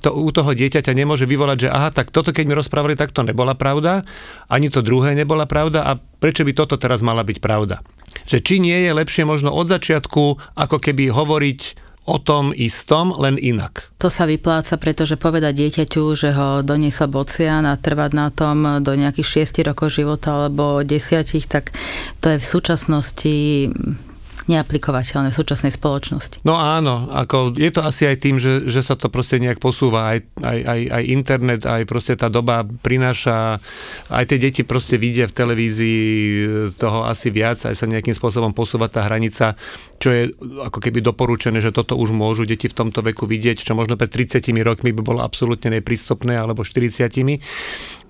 to 0.00 0.10
u 0.16 0.32
toho 0.32 0.56
dieťaťa 0.56 0.96
nemôže 0.96 1.28
vyvolať, 1.28 1.68
že 1.68 1.72
aha, 1.72 1.92
tak 1.92 2.10
toto 2.10 2.32
keď 2.32 2.44
mi 2.48 2.56
rozprávali, 2.56 2.96
tak 2.96 3.12
to 3.12 3.22
nebola 3.22 3.52
pravda, 3.52 4.02
ani 4.48 4.72
to 4.72 4.80
druhé 4.80 5.12
nebola 5.12 5.44
pravda 5.44 5.84
a 5.84 6.00
prečo 6.00 6.42
by 6.42 6.56
toto 6.56 6.80
teraz 6.80 7.04
mala 7.04 7.20
byť 7.22 7.38
pravda. 7.44 7.84
Že 8.24 8.38
či 8.40 8.54
nie 8.58 8.78
je 8.88 8.96
lepšie 8.96 9.28
možno 9.28 9.52
od 9.52 9.68
začiatku 9.68 10.56
ako 10.56 10.76
keby 10.80 11.12
hovoriť 11.12 11.84
o 12.04 12.20
tom 12.20 12.52
istom, 12.52 13.16
len 13.16 13.40
inak. 13.40 13.88
To 14.04 14.12
sa 14.12 14.28
vypláca, 14.28 14.76
pretože 14.76 15.16
povedať 15.16 15.56
dieťaťu, 15.56 16.02
že 16.12 16.36
ho 16.36 16.60
doniesla 16.60 17.08
bocian 17.08 17.64
a 17.64 17.80
trvať 17.80 18.10
na 18.12 18.28
tom 18.28 18.84
do 18.84 18.92
nejakých 18.92 19.48
6 19.48 19.64
rokov 19.64 19.96
života 19.96 20.44
alebo 20.44 20.84
10, 20.84 21.00
tak 21.48 21.72
to 22.20 22.36
je 22.36 22.38
v 22.40 22.46
súčasnosti 22.46 23.36
neaplikovateľné 24.50 25.32
v 25.32 25.36
súčasnej 25.36 25.72
spoločnosti. 25.72 26.44
No 26.44 26.56
áno, 26.58 27.08
ako 27.08 27.56
je 27.56 27.70
to 27.72 27.80
asi 27.84 28.08
aj 28.08 28.16
tým, 28.20 28.36
že, 28.36 28.68
že 28.68 28.84
sa 28.84 28.94
to 28.94 29.08
proste 29.08 29.40
nejak 29.40 29.58
posúva, 29.62 30.12
aj, 30.14 30.18
aj, 30.44 30.58
aj, 30.64 30.80
aj 30.90 31.02
internet, 31.08 31.60
aj 31.64 31.82
proste 31.88 32.14
tá 32.14 32.28
doba 32.28 32.64
prináša, 32.64 33.58
aj 34.12 34.24
tie 34.28 34.38
deti 34.38 34.62
proste 34.62 35.00
vidia 35.00 35.24
v 35.24 35.36
televízii 35.36 36.02
toho 36.76 37.08
asi 37.08 37.32
viac, 37.32 37.64
aj 37.64 37.74
sa 37.74 37.88
nejakým 37.88 38.12
spôsobom 38.12 38.52
posúva 38.52 38.92
tá 38.92 39.04
hranica, 39.04 39.56
čo 39.96 40.08
je 40.12 40.22
ako 40.60 40.78
keby 40.78 41.00
doporučené, 41.00 41.64
že 41.64 41.72
toto 41.72 41.96
už 41.96 42.12
môžu 42.12 42.44
deti 42.44 42.68
v 42.68 42.76
tomto 42.76 43.00
veku 43.00 43.24
vidieť, 43.24 43.64
čo 43.64 43.72
možno 43.72 43.96
pred 43.96 44.12
30 44.12 44.44
rokmi 44.60 44.92
by 44.92 45.02
bolo 45.02 45.20
absolútne 45.24 45.80
neprístupné, 45.80 46.36
alebo 46.36 46.62
40 46.62 47.08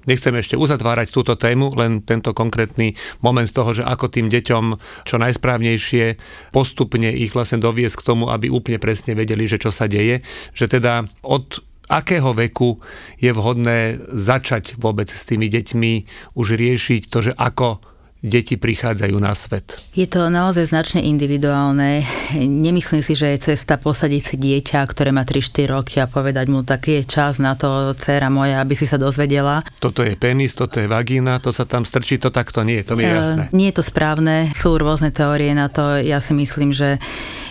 Nechcem 0.04 0.34
ešte 0.36 0.56
uzatvárať 0.56 1.12
túto 1.12 1.34
tému, 1.36 1.72
len 1.76 2.04
tento 2.04 2.36
konkrétny 2.36 2.96
moment 3.24 3.48
z 3.48 3.54
toho, 3.56 3.70
že 3.72 3.84
ako 3.84 4.12
tým 4.12 4.28
deťom 4.28 4.64
čo 5.08 5.16
najsprávnejšie 5.16 6.04
postupne 6.52 7.08
ich 7.08 7.32
vlastne 7.32 7.60
doviesť 7.60 7.96
k 8.00 8.06
tomu, 8.06 8.28
aby 8.28 8.52
úplne 8.52 8.76
presne 8.80 9.16
vedeli, 9.16 9.48
že 9.48 9.60
čo 9.60 9.72
sa 9.72 9.88
deje. 9.88 10.20
Že 10.52 10.80
teda 10.80 11.08
od 11.24 11.60
akého 11.88 12.32
veku 12.32 12.80
je 13.20 13.30
vhodné 13.32 14.00
začať 14.12 14.80
vôbec 14.80 15.12
s 15.12 15.28
tými 15.28 15.52
deťmi 15.52 15.92
už 16.36 16.56
riešiť 16.56 17.02
to, 17.12 17.18
že 17.30 17.32
ako 17.36 17.93
deti 18.24 18.56
prichádzajú 18.56 19.16
na 19.20 19.36
svet? 19.36 19.76
Je 19.92 20.08
to 20.08 20.32
naozaj 20.32 20.72
značne 20.72 21.04
individuálne. 21.04 22.08
Nemyslím 22.40 23.04
si, 23.04 23.12
že 23.12 23.36
je 23.36 23.52
cesta 23.52 23.76
posadiť 23.76 24.22
si 24.24 24.36
dieťa, 24.40 24.80
ktoré 24.88 25.12
má 25.12 25.28
3-4 25.28 25.68
roky 25.68 26.00
a 26.00 26.08
povedať 26.08 26.48
mu, 26.48 26.64
taký 26.64 27.04
je 27.04 27.20
čas 27.20 27.36
na 27.36 27.52
to, 27.52 27.92
dcera 27.92 28.32
moja, 28.32 28.64
aby 28.64 28.72
si 28.72 28.88
sa 28.88 28.96
dozvedela. 28.96 29.60
Toto 29.76 30.00
je 30.00 30.16
penis, 30.16 30.56
toto 30.56 30.80
je 30.80 30.88
vagína, 30.88 31.36
to 31.36 31.52
sa 31.52 31.68
tam 31.68 31.84
strčí, 31.84 32.16
to 32.16 32.32
takto 32.32 32.64
nie, 32.64 32.80
to 32.80 32.96
mi 32.96 33.04
je 33.04 33.12
eh, 33.12 33.16
jasné. 33.20 33.42
nie 33.52 33.68
je 33.68 33.76
to 33.76 33.84
správne, 33.84 34.56
sú 34.56 34.72
rôzne 34.80 35.12
teórie 35.12 35.52
na 35.52 35.68
to. 35.68 36.00
Ja 36.00 36.24
si 36.24 36.32
myslím, 36.32 36.72
že, 36.72 36.96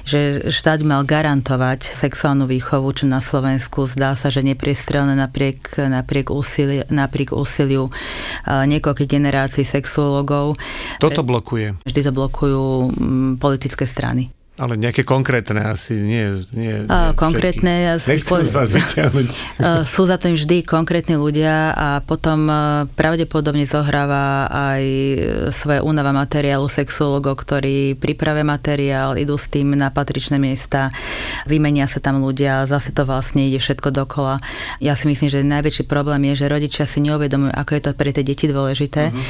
že 0.01 0.49
štát 0.49 0.81
mal 0.81 1.05
garantovať 1.05 1.93
sexuálnu 1.93 2.49
výchovu, 2.49 2.89
čo 2.97 3.05
na 3.05 3.21
Slovensku 3.21 3.85
zdá 3.85 4.17
sa, 4.17 4.33
že 4.33 4.41
nepriestrelné 4.41 5.13
napriek, 5.13 5.77
napriek, 5.85 6.33
úsiliu, 6.33 6.89
napriek 6.89 7.29
úsiliu 7.37 7.93
eh, 7.93 8.65
niekoľkých 8.65 9.09
generácií 9.21 9.61
sexuologov. 9.61 10.57
Toto 10.99 11.23
blokuje. 11.23 11.75
Vždy 11.85 11.99
to 12.03 12.11
blokujú 12.11 12.63
mm, 12.93 13.31
politické 13.41 13.87
strany. 13.87 14.29
Ale 14.63 14.79
nejaké 14.79 15.03
konkrétne 15.03 15.75
asi 15.75 15.99
nie. 15.99 16.39
nie, 16.55 16.87
nie 16.87 17.11
konkrétne. 17.19 17.99
Vás 17.99 18.71
vyťahnuť. 18.71 19.27
Sú 19.93 20.07
za 20.07 20.15
tým 20.15 20.39
vždy 20.39 20.63
konkrétni 20.63 21.19
ľudia 21.19 21.75
a 21.75 21.99
potom 21.99 22.47
pravdepodobne 22.95 23.67
zohráva 23.67 24.47
aj 24.47 24.83
svoje 25.51 25.83
únava 25.83 26.15
materiálu 26.15 26.71
sexuologov, 26.71 27.43
ktorí 27.43 27.99
pripravia 27.99 28.47
materiál, 28.47 29.19
idú 29.19 29.35
s 29.35 29.51
tým 29.51 29.75
na 29.75 29.91
patričné 29.91 30.39
miesta, 30.39 30.87
vymenia 31.43 31.83
sa 31.91 31.99
tam 31.99 32.23
ľudia, 32.23 32.63
zase 32.63 32.95
to 32.95 33.03
vlastne 33.03 33.43
ide 33.43 33.59
všetko 33.59 33.91
dokola. 33.91 34.39
Ja 34.79 34.95
si 34.95 35.11
myslím, 35.11 35.27
že 35.27 35.43
najväčší 35.43 35.83
problém 35.89 36.31
je, 36.31 36.45
že 36.45 36.51
rodičia 36.51 36.87
si 36.87 37.03
neuvedomujú, 37.03 37.51
ako 37.51 37.71
je 37.75 37.81
to 37.83 37.91
pre 37.97 38.15
tie 38.15 38.23
deti 38.23 38.47
dôležité. 38.47 39.11
Uh-huh. 39.11 39.23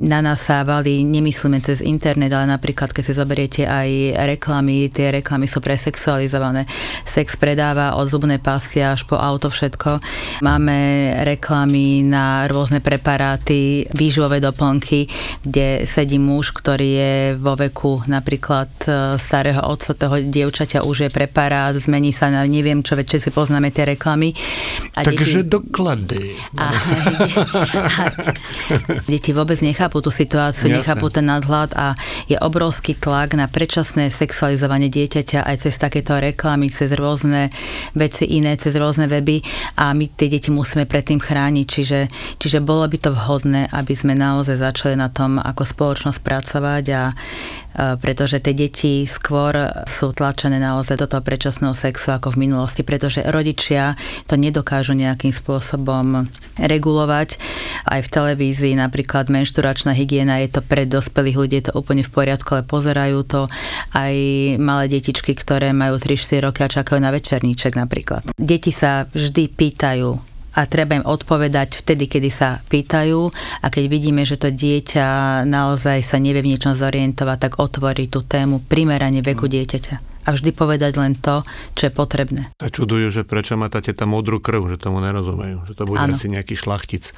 Na 0.00 0.24
nás 0.24 0.46
sa 0.46 0.64
valí, 0.64 1.04
nemyslíme 1.04 1.60
cez 1.60 1.84
internet, 1.84 2.32
ale 2.32 2.48
napríklad, 2.48 2.94
keď 2.94 3.02
si 3.02 3.12
zoberiete 3.12 3.62
aj 3.66 4.14
reklamy, 4.38 4.77
reklamy, 4.86 4.94
tie 4.94 5.06
reklamy 5.10 5.46
sú 5.50 5.58
presexualizované. 5.58 6.66
Sex 7.02 7.34
predáva 7.34 7.98
od 7.98 8.06
zubnej 8.06 8.38
pasy 8.38 8.84
až 8.86 9.02
po 9.02 9.18
auto 9.18 9.50
všetko. 9.50 9.98
Máme 10.46 10.78
reklamy 11.26 12.06
na 12.06 12.46
rôzne 12.46 12.78
preparáty, 12.78 13.88
výživové 13.90 14.38
doplnky, 14.38 15.10
kde 15.42 15.88
sedí 15.88 16.22
muž, 16.22 16.54
ktorý 16.54 16.88
je 16.88 17.14
vo 17.34 17.58
veku 17.58 18.06
napríklad 18.06 18.70
e, 18.86 19.18
starého 19.18 19.64
otca 19.66 19.94
toho 19.96 20.22
dievčaťa, 20.22 20.86
už 20.86 21.08
je 21.08 21.10
preparát, 21.10 21.74
zmení 21.74 22.14
sa 22.14 22.30
na 22.30 22.46
neviem 22.46 22.84
čo, 22.84 22.94
veď 22.94 23.18
si 23.18 23.30
poznáme 23.32 23.74
tie 23.74 23.96
reklamy. 23.96 24.36
A 24.94 25.02
Takže 25.02 25.42
deti... 25.42 25.50
doklady. 25.50 26.22
A, 26.54 26.66
a, 26.68 26.74
deti 29.10 29.30
vôbec 29.32 29.58
nechápu 29.64 30.04
tú 30.04 30.12
situáciu, 30.12 30.68
Jasné. 30.70 30.78
nechápu 30.84 31.06
ten 31.10 31.26
nadhľad 31.26 31.74
a 31.74 31.96
je 32.28 32.36
obrovský 32.38 32.94
tlak 32.94 33.34
na 33.34 33.48
predčasné 33.48 34.12
sexualizovanie 34.12 34.57
sexualizovanie 34.58 34.90
dieťaťa 34.90 35.46
aj 35.46 35.56
cez 35.62 35.74
takéto 35.78 36.18
reklamy, 36.18 36.66
cez 36.66 36.90
rôzne 36.90 37.46
veci 37.94 38.26
iné, 38.26 38.58
cez 38.58 38.74
rôzne 38.74 39.06
weby 39.06 39.38
a 39.78 39.94
my 39.94 40.10
tie 40.10 40.26
deti 40.26 40.50
musíme 40.50 40.82
predtým 40.82 41.22
chrániť. 41.22 41.66
Čiže, 41.70 42.00
čiže 42.42 42.58
bolo 42.58 42.82
by 42.90 42.98
to 42.98 43.14
vhodné, 43.14 43.70
aby 43.70 43.94
sme 43.94 44.18
naozaj 44.18 44.58
začali 44.58 44.98
na 44.98 45.14
tom 45.14 45.38
ako 45.38 45.62
spoločnosť 45.62 46.18
pracovať 46.18 46.84
a 46.90 47.02
pretože 47.78 48.42
tie 48.42 48.54
deti 48.54 49.06
skôr 49.06 49.54
sú 49.86 50.10
tlačené 50.10 50.58
naozaj 50.58 50.98
do 50.98 51.06
toho 51.06 51.22
predčasného 51.22 51.78
sexu 51.78 52.10
ako 52.10 52.34
v 52.34 52.50
minulosti, 52.50 52.82
pretože 52.82 53.22
rodičia 53.22 53.94
to 54.26 54.34
nedokážu 54.34 54.98
nejakým 54.98 55.30
spôsobom 55.30 56.26
regulovať. 56.58 57.38
Aj 57.86 58.00
v 58.02 58.08
televízii 58.10 58.74
napríklad 58.74 59.30
menšturačná 59.30 59.94
hygiena 59.94 60.42
je 60.42 60.58
to 60.58 60.60
pre 60.66 60.84
dospelých 60.90 61.36
ľudí, 61.38 61.54
je 61.62 61.66
to 61.70 61.78
úplne 61.78 62.02
v 62.02 62.10
poriadku, 62.10 62.58
ale 62.58 62.66
pozerajú 62.66 63.18
to 63.22 63.46
aj 63.94 64.14
malé 64.58 64.90
detičky, 64.90 65.38
ktoré 65.38 65.70
majú 65.70 66.02
3-4 66.02 66.50
roky 66.50 66.66
a 66.66 66.68
čakajú 66.68 66.98
na 66.98 67.14
večerníček 67.14 67.78
napríklad. 67.78 68.26
Deti 68.34 68.74
sa 68.74 69.06
vždy 69.06 69.54
pýtajú, 69.54 70.27
a 70.58 70.66
treba 70.66 70.98
im 70.98 71.06
odpovedať 71.06 71.86
vtedy, 71.86 72.10
kedy 72.10 72.30
sa 72.34 72.58
pýtajú 72.66 73.30
a 73.62 73.66
keď 73.70 73.84
vidíme, 73.86 74.26
že 74.26 74.34
to 74.34 74.50
dieťa 74.50 75.46
naozaj 75.46 76.02
sa 76.02 76.18
nevie 76.18 76.42
v 76.42 76.50
niečom 76.54 76.74
zorientovať, 76.74 77.38
tak 77.38 77.52
otvorí 77.62 78.10
tú 78.10 78.26
tému 78.26 78.66
primerane 78.66 79.22
veku 79.22 79.46
mm. 79.46 79.52
dieťaťa 79.54 79.96
a 80.28 80.36
vždy 80.36 80.50
povedať 80.52 81.00
len 81.00 81.16
to, 81.16 81.40
čo 81.72 81.88
je 81.88 81.92
potrebné. 81.94 82.52
A 82.60 82.68
čudujú, 82.68 83.08
že 83.08 83.24
prečo 83.24 83.56
má 83.56 83.72
tá 83.72 83.80
teta 83.80 84.04
modrú 84.04 84.44
krv, 84.44 84.68
že 84.68 84.76
tomu 84.76 85.00
nerozumejú, 85.00 85.64
že 85.64 85.72
to 85.72 85.88
bude 85.88 86.04
ano. 86.04 86.12
asi 86.12 86.28
nejaký 86.28 86.52
šlachtic. 86.52 87.16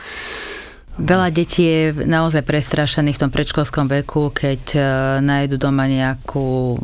Veľa 1.01 1.33
detí 1.33 1.65
je 1.65 1.97
naozaj 2.05 2.45
prestrašených 2.45 3.17
v 3.17 3.23
tom 3.25 3.33
predškolskom 3.33 3.89
veku, 3.89 4.29
keď 4.37 4.63
e, 4.77 4.81
nájdu 5.25 5.57
doma 5.57 5.89
nejakú 5.89 6.77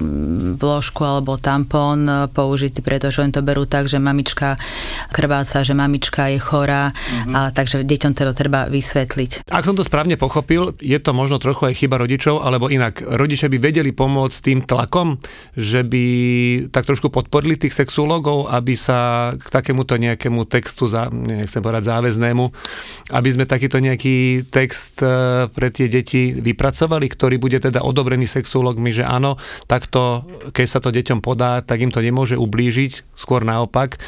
vložku 0.56 1.04
alebo 1.04 1.36
tampón 1.36 2.08
e, 2.08 2.24
použitý, 2.32 2.80
pretože 2.80 3.20
oni 3.20 3.36
to 3.36 3.44
berú 3.44 3.68
tak, 3.68 3.92
že 3.92 4.00
mamička 4.00 4.56
krváca, 5.12 5.60
že 5.60 5.76
mamička 5.76 6.32
je 6.32 6.40
chorá, 6.40 6.96
mm-hmm. 6.96 7.34
a 7.36 7.40
takže 7.52 7.84
deťom 7.84 8.16
to 8.16 8.32
treba 8.32 8.72
vysvetliť. 8.72 9.52
Ak 9.52 9.68
som 9.68 9.76
to 9.76 9.84
správne 9.84 10.16
pochopil, 10.16 10.72
je 10.80 10.96
to 10.96 11.12
možno 11.12 11.36
trochu 11.36 11.68
aj 11.68 11.76
chyba 11.76 12.00
rodičov, 12.00 12.40
alebo 12.40 12.72
inak, 12.72 13.04
rodičia 13.04 13.52
by 13.52 13.60
vedeli 13.60 13.92
pomôcť 13.92 14.38
tým 14.40 14.64
tlakom, 14.64 15.20
že 15.52 15.84
by 15.84 16.04
tak 16.72 16.88
trošku 16.88 17.12
podporili 17.12 17.60
tých 17.60 17.76
sexuologov, 17.76 18.48
aby 18.48 18.80
sa 18.80 19.30
k 19.36 19.44
takémuto 19.52 20.00
nejakému 20.00 20.48
textu, 20.48 20.88
nechcem 21.12 21.60
povedať 21.60 21.92
záväznému, 21.92 22.44
aby 23.12 23.28
sme 23.28 23.44
takýto 23.44 23.76
nejaký 23.76 24.05
nejaký 24.06 24.46
text 24.54 25.02
e, 25.02 25.50
pre 25.50 25.68
tie 25.74 25.90
deti 25.90 26.30
vypracovali, 26.30 27.06
ktorý 27.10 27.36
bude 27.42 27.58
teda 27.58 27.82
odobrený 27.82 28.30
sexuologmi, 28.30 28.94
že 28.94 29.02
áno, 29.02 29.34
takto, 29.66 30.22
keď 30.54 30.66
sa 30.66 30.78
to 30.78 30.94
deťom 30.94 31.18
podá, 31.18 31.60
tak 31.66 31.82
im 31.82 31.90
to 31.90 31.98
nemôže 31.98 32.38
ublížiť, 32.38 33.18
skôr 33.18 33.42
naopak 33.42 33.98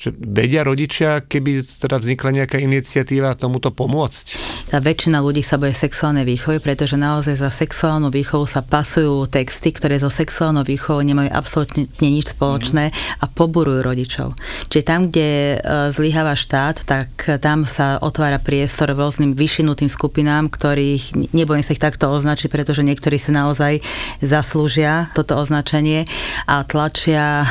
že 0.00 0.16
vedia 0.16 0.64
rodičia, 0.64 1.20
keby 1.20 1.60
teda 1.60 2.00
vznikla 2.00 2.30
nejaká 2.32 2.56
iniciatíva 2.56 3.36
tomuto 3.36 3.68
pomôcť? 3.68 4.32
Tá 4.72 4.80
väčšina 4.80 5.20
ľudí 5.20 5.44
sa 5.44 5.60
boje 5.60 5.76
sexuálnej 5.76 6.24
výchovy, 6.24 6.56
pretože 6.64 6.96
naozaj 6.96 7.36
za 7.36 7.52
sexuálnu 7.52 8.08
výchovu 8.08 8.48
sa 8.48 8.64
pasujú 8.64 9.28
texty, 9.28 9.68
ktoré 9.76 10.00
so 10.00 10.08
sexuálnou 10.08 10.64
výchovou 10.64 11.04
nemajú 11.04 11.28
absolútne 11.28 11.84
nič 12.00 12.32
spoločné 12.32 12.96
a 13.20 13.24
poburujú 13.28 13.84
rodičov. 13.84 14.40
Čiže 14.72 14.88
tam, 14.88 15.12
kde 15.12 15.28
e, 15.28 15.56
zlyháva 15.92 16.32
štát, 16.32 16.88
tak 16.88 17.12
tam 17.44 17.68
sa 17.68 18.00
otvára 18.00 18.40
priestor 18.40 18.96
rôznym 18.96 19.36
vyšinutým 19.36 19.92
skupinám, 19.92 20.48
ktorých 20.48 21.36
nebojím 21.36 21.60
sa 21.60 21.76
ich 21.76 21.82
takto 21.82 22.08
označiť, 22.08 22.48
pretože 22.48 22.80
niektorí 22.80 23.20
si 23.20 23.36
naozaj 23.36 23.84
zaslúžia 24.24 25.12
toto 25.12 25.36
označenie 25.36 26.08
a 26.48 26.64
tlačia 26.64 27.44
e, 27.44 27.46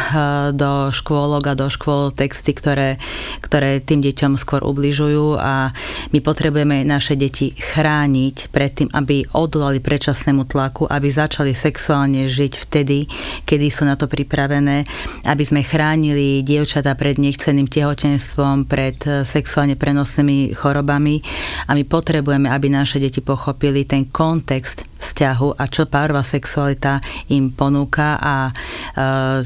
do 0.57 0.89
škôlok 0.89 1.45
a 1.45 1.53
do 1.53 1.69
škôl 1.69 2.09
text 2.09 2.38
texty, 2.39 2.55
ktoré, 2.55 2.95
ktoré 3.43 3.83
tým 3.83 3.99
deťom 3.99 4.39
skôr 4.39 4.63
ubližujú 4.63 5.35
a 5.35 5.75
my 6.15 6.19
potrebujeme 6.23 6.87
naše 6.87 7.19
deti 7.19 7.51
chrániť 7.51 8.47
pred 8.47 8.71
tým, 8.71 8.87
aby 8.95 9.27
odolali 9.35 9.83
predčasnému 9.83 10.47
tlaku, 10.47 10.87
aby 10.87 11.11
začali 11.11 11.51
sexuálne 11.51 12.31
žiť 12.31 12.53
vtedy, 12.63 13.11
kedy 13.43 13.67
sú 13.67 13.83
na 13.83 13.99
to 13.99 14.07
pripravené, 14.07 14.87
aby 15.27 15.43
sme 15.43 15.67
chránili 15.67 16.39
dievčatá 16.47 16.95
pred 16.95 17.19
nechceným 17.19 17.67
tehotenstvom, 17.67 18.63
pred 18.63 18.95
sexuálne 19.27 19.75
prenosnými 19.75 20.55
chorobami. 20.55 21.19
A 21.67 21.75
my 21.75 21.83
potrebujeme, 21.83 22.47
aby 22.47 22.71
naše 22.71 23.03
deti 23.03 23.19
pochopili 23.19 23.83
ten 23.83 24.07
kontext 24.07 24.87
vzťahu 24.99 25.55
a 25.55 25.63
čo 25.71 25.87
párová 25.87 26.21
sexualita 26.21 26.99
im 27.31 27.55
ponúka 27.55 28.19
a 28.19 28.35
e, 28.49 28.53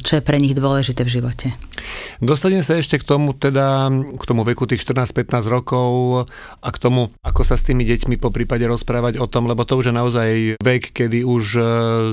čo 0.02 0.20
je 0.20 0.24
pre 0.26 0.42
nich 0.42 0.58
dôležité 0.58 1.06
v 1.06 1.14
živote. 1.22 1.48
Dostanem 2.24 2.64
sa 2.64 2.80
ešte 2.80 3.02
k 3.02 3.06
tomu, 3.06 3.36
teda, 3.36 3.92
k 3.92 4.24
tomu 4.24 4.46
veku 4.48 4.66
tých 4.70 4.86
14-15 4.88 5.50
rokov 5.50 6.24
a 6.64 6.70
k 6.72 6.78
tomu, 6.80 7.12
ako 7.22 7.42
sa 7.44 7.60
s 7.60 7.66
tými 7.68 7.84
deťmi 7.84 8.16
po 8.18 8.32
prípade 8.32 8.64
rozprávať 8.66 9.20
o 9.20 9.28
tom, 9.28 9.50
lebo 9.50 9.68
to 9.68 9.78
už 9.78 9.92
je 9.92 9.96
naozaj 9.96 10.30
vek, 10.62 10.96
kedy 10.96 11.26
už 11.26 11.44
e, 11.58 11.64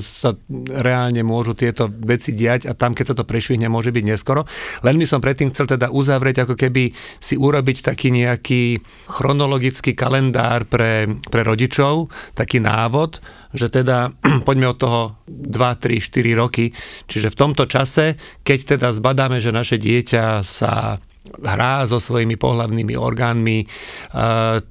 sa 0.02 0.34
reálne 0.68 1.22
môžu 1.22 1.54
tieto 1.54 1.88
veci 1.88 2.34
diať 2.34 2.66
a 2.66 2.76
tam, 2.76 2.92
keď 2.92 3.14
sa 3.14 3.18
to 3.20 3.28
prešvihne, 3.28 3.70
môže 3.70 3.94
byť 3.94 4.04
neskoro. 4.04 4.44
Len 4.82 4.96
by 4.98 5.06
som 5.06 5.22
predtým 5.22 5.52
chcel 5.54 5.70
teda 5.70 5.92
uzavrieť, 5.94 6.44
ako 6.44 6.54
keby 6.58 6.92
si 7.22 7.38
urobiť 7.38 7.86
taký 7.86 8.10
nejaký 8.10 8.82
chronologický 9.06 9.94
kalendár 9.94 10.66
pre, 10.66 11.06
pre 11.30 11.42
rodičov, 11.46 12.10
taký 12.34 12.58
návod, 12.58 13.22
že 13.54 13.66
teda 13.70 14.14
poďme 14.46 14.70
od 14.70 14.78
toho 14.78 15.00
2, 15.26 15.56
3, 15.56 15.98
4 15.98 16.40
roky, 16.40 16.70
čiže 17.10 17.32
v 17.32 17.38
tomto 17.38 17.64
čase, 17.66 18.18
keď 18.46 18.76
teda 18.76 18.88
zbadáme, 18.94 19.42
že 19.42 19.54
naše 19.54 19.76
dieťa 19.78 20.44
sa 20.46 21.02
hrá 21.20 21.84
so 21.84 22.00
svojimi 22.00 22.34
pohľavnými 22.40 22.96
orgánmi, 22.96 23.68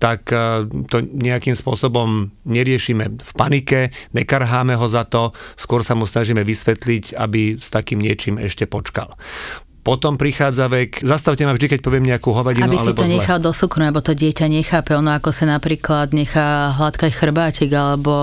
tak 0.01 0.21
to 0.89 0.97
nejakým 1.05 1.53
spôsobom 1.53 2.33
neriešime 2.43 3.21
v 3.21 3.31
panike, 3.37 3.93
nekarháme 4.17 4.75
ho 4.75 4.87
za 4.89 5.05
to, 5.05 5.31
skôr 5.55 5.85
sa 5.85 5.93
mu 5.93 6.09
snažíme 6.09 6.41
vysvetliť, 6.41 7.15
aby 7.15 7.61
s 7.61 7.69
takým 7.69 8.01
niečím 8.01 8.41
ešte 8.41 8.65
počkal 8.65 9.13
potom 9.89 10.21
prichádza 10.21 10.69
vek, 10.69 11.01
zastavte 11.01 11.49
ma 11.49 11.57
vždy, 11.57 11.65
keď 11.73 11.79
poviem 11.81 12.05
nejakú 12.05 12.29
hovadinu 12.29 12.69
Aby 12.69 12.77
si 12.77 12.93
to 12.93 13.09
zle. 13.09 13.17
nechal 13.17 13.41
do 13.41 13.49
sukru, 13.49 13.81
lebo 13.81 14.05
to 14.05 14.13
dieťa 14.13 14.45
nechápe, 14.45 14.93
ono 14.93 15.17
ako 15.17 15.33
sa 15.33 15.49
napríklad 15.49 16.13
nechá 16.13 16.77
hladkať 16.77 17.09
chrbátik 17.09 17.73
alebo 17.73 18.13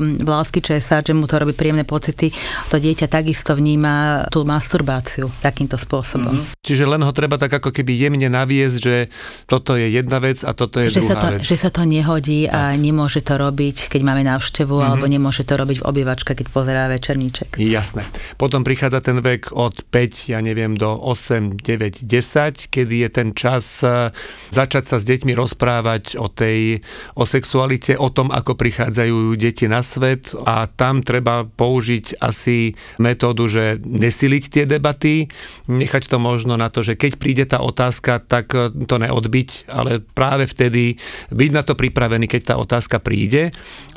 vlásky 0.00 0.64
česať, 0.64 1.12
že 1.12 1.14
mu 1.14 1.28
to 1.28 1.36
robí 1.36 1.52
príjemné 1.52 1.84
pocity, 1.84 2.32
to 2.72 2.80
dieťa 2.80 3.12
takisto 3.12 3.52
vníma 3.52 4.24
tú 4.32 4.48
masturbáciu 4.48 5.28
takýmto 5.44 5.76
spôsobom. 5.76 6.32
Mm-hmm. 6.32 6.56
Čiže 6.64 6.88
len 6.88 7.04
ho 7.04 7.12
treba 7.12 7.36
tak 7.36 7.52
ako 7.52 7.68
keby 7.68 8.00
jemne 8.00 8.32
naviesť, 8.32 8.76
že 8.80 8.96
toto 9.44 9.76
je 9.76 9.92
jedna 9.92 10.24
vec 10.24 10.40
a 10.40 10.56
toto 10.56 10.80
je 10.80 10.88
že 10.88 11.04
druhá 11.04 11.12
sa 11.12 11.16
to, 11.20 11.28
vec. 11.36 11.40
Že 11.44 11.56
sa 11.60 11.68
to 11.68 11.82
nehodí 11.84 12.48
tak. 12.48 12.56
a 12.56 12.60
nemôže 12.80 13.20
to 13.20 13.36
robiť, 13.36 13.92
keď 13.92 14.00
máme 14.08 14.24
návštevu, 14.24 14.72
mm-hmm. 14.72 14.88
alebo 14.88 15.04
nemôže 15.04 15.44
to 15.44 15.52
robiť 15.52 15.84
v 15.84 15.84
obývačke, 15.84 16.32
keď 16.32 16.48
pozerá 16.48 16.88
večerníček. 16.88 17.60
Jasné. 17.60 18.08
Potom 18.40 18.64
prichádza 18.64 19.04
ten 19.04 19.20
vek 19.20 19.52
od 19.52 19.84
5, 19.84 20.32
ja 20.32 20.40
neviem, 20.40 20.72
do 20.80 21.09
8, 21.10 21.58
9, 21.58 22.06
10, 22.06 22.70
kedy 22.70 23.02
je 23.02 23.08
ten 23.10 23.28
čas 23.34 23.82
e, 23.82 24.14
začať 24.54 24.84
sa 24.86 24.96
s 25.02 25.04
deťmi 25.10 25.34
rozprávať 25.34 26.14
o 26.22 26.30
tej, 26.30 26.86
o 27.18 27.26
sexualite, 27.26 27.98
o 27.98 28.14
tom, 28.14 28.30
ako 28.30 28.54
prichádzajú 28.54 29.34
deti 29.34 29.66
na 29.66 29.82
svet. 29.82 30.30
A 30.46 30.70
tam 30.70 31.02
treba 31.02 31.42
použiť 31.42 32.22
asi 32.22 32.78
metódu, 33.02 33.50
že 33.50 33.82
nesiliť 33.82 34.44
tie 34.46 34.64
debaty, 34.70 35.26
nechať 35.66 36.06
to 36.06 36.22
možno 36.22 36.54
na 36.54 36.70
to, 36.70 36.86
že 36.86 36.94
keď 36.94 37.12
príde 37.18 37.44
tá 37.50 37.58
otázka, 37.58 38.22
tak 38.22 38.54
e, 38.54 38.70
to 38.86 38.96
neodbiť, 39.02 39.66
ale 39.66 39.98
práve 39.98 40.46
vtedy 40.46 40.94
byť 41.34 41.50
na 41.50 41.66
to 41.66 41.74
pripravený, 41.74 42.30
keď 42.30 42.54
tá 42.54 42.54
otázka 42.54 43.02
príde 43.02 43.50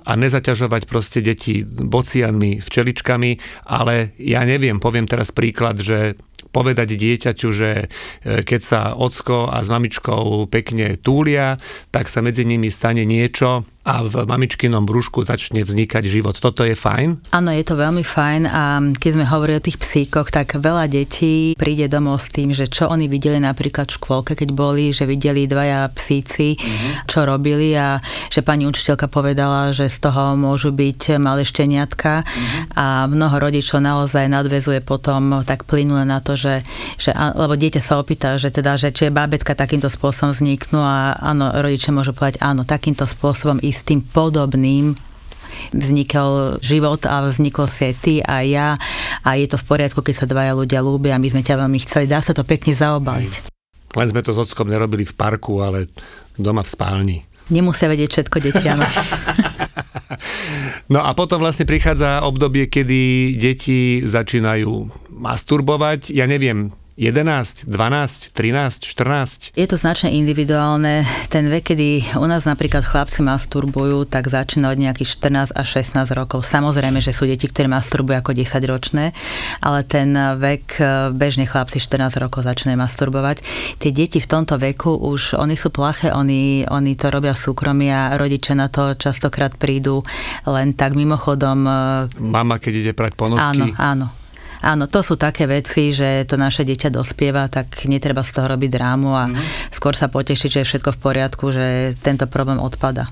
a 0.03 0.11
nezaťažovať 0.17 0.83
proste 0.89 1.19
deti 1.23 1.63
bocianmi, 1.63 2.59
včeličkami, 2.59 3.31
ale 3.69 4.11
ja 4.19 4.43
neviem, 4.43 4.81
poviem 4.81 5.07
teraz 5.07 5.31
príklad, 5.31 5.79
že 5.79 6.19
povedať 6.53 6.93
dieťaťu, 6.93 7.47
že 7.49 7.69
e, 7.75 7.85
keď 8.45 8.61
sa 8.61 8.81
ocko 8.93 9.49
a 9.49 9.65
s 9.65 9.67
mamičkou 9.73 10.45
pekne 10.53 11.01
túlia, 11.01 11.57
tak 11.89 12.05
sa 12.07 12.21
medzi 12.21 12.45
nimi 12.45 12.69
stane 12.69 13.03
niečo, 13.03 13.65
a 13.83 13.99
v 14.07 14.23
mamičkinom 14.23 14.87
brúšku 14.87 15.27
začne 15.27 15.59
vznikať 15.67 16.07
život. 16.07 16.39
Toto 16.39 16.63
je 16.63 16.71
fajn? 16.71 17.35
Áno, 17.35 17.51
je 17.51 17.63
to 17.67 17.75
veľmi 17.75 17.99
fajn 17.99 18.41
a 18.47 18.79
keď 18.95 19.11
sme 19.11 19.25
hovorili 19.27 19.59
o 19.59 19.65
tých 19.67 19.75
psíkoch, 19.75 20.31
tak 20.31 20.55
veľa 20.55 20.87
detí 20.87 21.51
príde 21.59 21.91
domov 21.91 22.23
s 22.23 22.31
tým, 22.31 22.55
že 22.55 22.71
čo 22.71 22.87
oni 22.87 23.11
videli 23.11 23.43
napríklad 23.43 23.91
v 23.91 23.95
škôlke, 23.99 24.39
keď 24.39 24.55
boli, 24.55 24.95
že 24.95 25.03
videli 25.03 25.51
dvaja 25.51 25.91
psíci, 25.91 26.55
mm-hmm. 26.55 27.11
čo 27.11 27.27
robili 27.27 27.75
a 27.75 27.99
že 28.31 28.39
pani 28.39 28.63
učiteľka 28.63 29.11
povedala, 29.11 29.75
že 29.75 29.91
z 29.91 29.99
toho 29.99 30.39
môžu 30.39 30.71
byť 30.71 31.19
malé 31.19 31.43
šteniatka 31.43 32.23
mm-hmm. 32.23 32.79
a 32.79 33.03
mnoho 33.11 33.35
rodičov 33.35 33.83
naozaj 33.83 34.31
nadvezuje 34.31 34.79
potom 34.79 35.43
tak 35.43 35.67
plynule 35.67 36.07
na 36.07 36.23
to, 36.23 36.39
že, 36.39 36.63
že 36.95 37.11
lebo 37.35 37.59
dieťa 37.59 37.83
sa 37.83 37.99
opýta, 37.99 38.39
že 38.39 38.47
teda, 38.47 38.79
že 38.79 38.95
či 38.95 39.11
je 39.11 39.11
bábetka 39.11 39.59
takýmto 39.59 39.91
spôsobom 39.91 40.31
vzniknú 40.31 40.79
a 40.79 41.19
áno, 41.19 41.51
rodičia 41.51 41.91
môžu 41.91 42.15
povedať 42.15 42.39
áno, 42.39 42.63
takýmto 42.63 43.03
spôsobom 43.03 43.59
istým 43.73 44.05
podobným 44.05 44.93
vznikol 45.73 46.61
život 46.61 47.01
a 47.09 47.25
vzniklo 47.25 47.65
si 47.65 47.89
aj 47.89 47.95
ty 48.01 48.13
a 48.21 48.45
ja 48.45 48.67
a 49.25 49.29
je 49.37 49.49
to 49.49 49.57
v 49.57 49.65
poriadku, 49.65 50.05
keď 50.05 50.15
sa 50.15 50.29
dvaja 50.29 50.53
ľudia 50.53 50.85
ľúbia 50.85 51.17
a 51.17 51.21
my 51.21 51.29
sme 51.29 51.41
ťa 51.41 51.57
veľmi 51.65 51.79
chceli. 51.81 52.05
Dá 52.05 52.21
sa 52.21 52.37
to 52.37 52.45
pekne 52.45 52.73
zaobaliť. 52.73 53.49
Len 53.93 54.09
sme 54.09 54.25
to 54.25 54.33
s 54.33 54.41
ockom 54.41 54.69
nerobili 54.69 55.05
v 55.05 55.13
parku, 55.13 55.61
ale 55.61 55.89
doma 56.37 56.65
v 56.65 56.69
spálni. 56.69 57.17
Nemusia 57.53 57.91
vedieť 57.91 58.09
všetko 58.09 58.37
deti, 58.39 58.65
áno. 58.71 58.87
no 60.93 61.03
a 61.03 61.11
potom 61.13 61.43
vlastne 61.43 61.67
prichádza 61.67 62.23
obdobie, 62.23 62.71
kedy 62.71 63.35
deti 63.35 64.01
začínajú 64.01 64.71
masturbovať. 65.11 66.09
Ja 66.15 66.25
neviem, 66.25 66.71
11, 66.93 67.65
12, 67.65 68.37
13, 68.37 68.85
14? 68.85 69.57
Je 69.57 69.65
to 69.65 69.81
značne 69.81 70.13
individuálne. 70.13 71.01
Ten 71.33 71.49
vek, 71.49 71.73
kedy 71.73 72.17
u 72.21 72.27
nás 72.29 72.45
napríklad 72.45 72.85
chlapci 72.85 73.25
masturbujú, 73.25 74.05
tak 74.05 74.29
začína 74.29 74.69
od 74.69 74.77
nejakých 74.77 75.09
14 75.17 75.57
až 75.57 75.67
16 75.81 76.13
rokov. 76.13 76.45
Samozrejme, 76.45 77.01
že 77.01 77.09
sú 77.09 77.25
deti, 77.25 77.49
ktoré 77.49 77.65
masturbujú 77.65 78.21
ako 78.21 78.31
10 78.37 78.69
ročné, 78.69 79.09
ale 79.57 79.81
ten 79.81 80.13
vek, 80.13 80.65
e, 80.77 80.85
bežne 81.17 81.49
chlapci 81.49 81.81
14 81.81 82.21
rokov 82.21 82.45
začínajú 82.45 82.77
masturbovať. 82.77 83.41
Tie 83.81 83.89
deti 83.89 84.21
v 84.21 84.29
tomto 84.29 84.61
veku 84.61 84.93
už, 84.93 85.33
oni 85.33 85.57
sú 85.57 85.73
plaché, 85.73 86.13
oni, 86.13 86.69
oni 86.69 86.93
to 86.93 87.09
robia 87.09 87.33
v 87.33 87.41
súkromí 87.41 87.89
a 87.89 88.13
rodičia 88.21 88.53
na 88.53 88.69
to 88.69 88.93
častokrát 88.93 89.57
prídu 89.57 90.05
len 90.45 90.77
tak 90.77 90.93
mimochodom. 90.93 91.65
E, 91.65 91.73
Mama, 92.21 92.61
keď 92.61 92.73
ide 92.85 92.93
prať 92.93 93.17
ponožky. 93.17 93.73
Áno, 93.73 93.73
áno 93.81 94.07
Áno, 94.63 94.87
to 94.87 95.03
sú 95.03 95.19
také 95.19 95.43
veci, 95.43 95.91
že 95.91 96.23
to 96.23 96.39
naše 96.39 96.63
dieťa 96.63 96.87
dospieva, 96.87 97.51
tak 97.51 97.83
netreba 97.91 98.23
z 98.23 98.31
toho 98.39 98.47
robiť 98.47 98.69
drámu 98.71 99.11
a 99.11 99.27
mm. 99.27 99.69
skôr 99.75 99.91
sa 99.91 100.07
potešiť, 100.07 100.49
že 100.49 100.59
je 100.63 100.69
všetko 100.71 100.95
v 100.95 101.01
poriadku, 101.03 101.45
že 101.51 101.93
tento 101.99 102.25
problém 102.31 102.57
odpada 102.63 103.11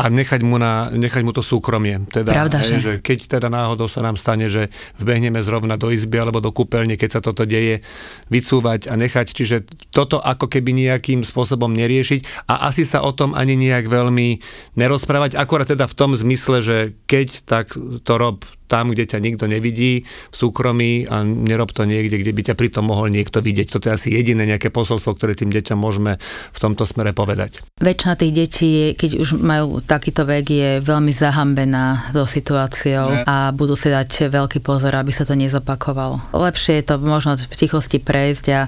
a 0.00 0.06
nechať 0.06 0.40
mu, 0.46 0.56
na, 0.56 0.88
nechať 0.88 1.22
mu 1.26 1.34
to 1.34 1.42
súkromie. 1.42 1.98
Teda, 2.08 2.30
Pravda, 2.30 2.62
hej, 2.62 2.78
že? 2.78 2.80
že 2.80 2.92
keď 3.02 3.38
teda 3.38 3.48
náhodou 3.50 3.90
sa 3.90 4.00
nám 4.00 4.14
stane, 4.14 4.46
že 4.46 4.70
vbehneme 4.96 5.42
zrovna 5.42 5.74
do 5.74 5.90
izby 5.90 6.22
alebo 6.22 6.38
do 6.38 6.54
kúpeľne, 6.54 6.94
keď 6.94 7.18
sa 7.18 7.20
toto 7.20 7.42
deje, 7.42 7.82
vycúvať 8.30 8.86
a 8.86 8.94
nechať. 8.94 9.26
Čiže 9.34 9.56
toto 9.90 10.22
ako 10.22 10.46
keby 10.46 10.72
nejakým 10.72 11.26
spôsobom 11.26 11.74
neriešiť 11.74 12.48
a 12.48 12.70
asi 12.70 12.86
sa 12.86 13.02
o 13.02 13.10
tom 13.10 13.34
ani 13.34 13.58
nejak 13.58 13.90
veľmi 13.90 14.40
nerozprávať. 14.78 15.34
Akorát 15.34 15.68
teda 15.68 15.90
v 15.90 15.98
tom 15.98 16.14
zmysle, 16.14 16.62
že 16.62 16.76
keď, 17.10 17.28
tak 17.44 17.74
to 17.76 18.12
rob 18.14 18.46
tam, 18.70 18.94
kde 18.94 19.10
ťa 19.10 19.18
nikto 19.18 19.50
nevidí, 19.50 20.06
v 20.06 20.34
súkromí 20.34 21.10
a 21.10 21.26
nerob 21.26 21.74
to 21.74 21.82
niekde, 21.82 22.22
kde 22.22 22.30
by 22.30 22.42
ťa 22.46 22.54
pritom 22.54 22.86
mohol 22.86 23.10
niekto 23.10 23.42
vidieť. 23.42 23.66
Toto 23.66 23.90
je 23.90 23.98
asi 23.98 24.08
jediné 24.14 24.46
nejaké 24.46 24.70
posolstvo, 24.70 25.18
ktoré 25.18 25.34
tým 25.34 25.50
deťom 25.50 25.74
môžeme 25.74 26.22
v 26.54 26.58
tomto 26.62 26.86
smere 26.86 27.10
povedať. 27.10 27.58
Väčšina 27.82 28.14
tých 28.14 28.32
detí, 28.32 28.70
keď 28.94 29.10
už 29.18 29.42
majú 29.42 29.82
takýto 29.82 30.22
vek, 30.22 30.46
je 30.46 30.70
veľmi 30.78 31.10
zahambená 31.10 32.14
do 32.14 32.22
situáciou 32.22 33.10
ne. 33.10 33.26
a 33.26 33.50
budú 33.50 33.74
si 33.74 33.90
dať 33.90 34.30
veľký 34.30 34.62
pozor, 34.62 34.94
aby 34.94 35.10
sa 35.10 35.26
to 35.26 35.34
nezopakovalo. 35.34 36.22
Lepšie 36.30 36.78
je 36.78 36.84
to 36.86 36.94
možno 37.02 37.34
v 37.34 37.56
tichosti 37.58 37.98
prejsť 37.98 38.46
a 38.54 38.60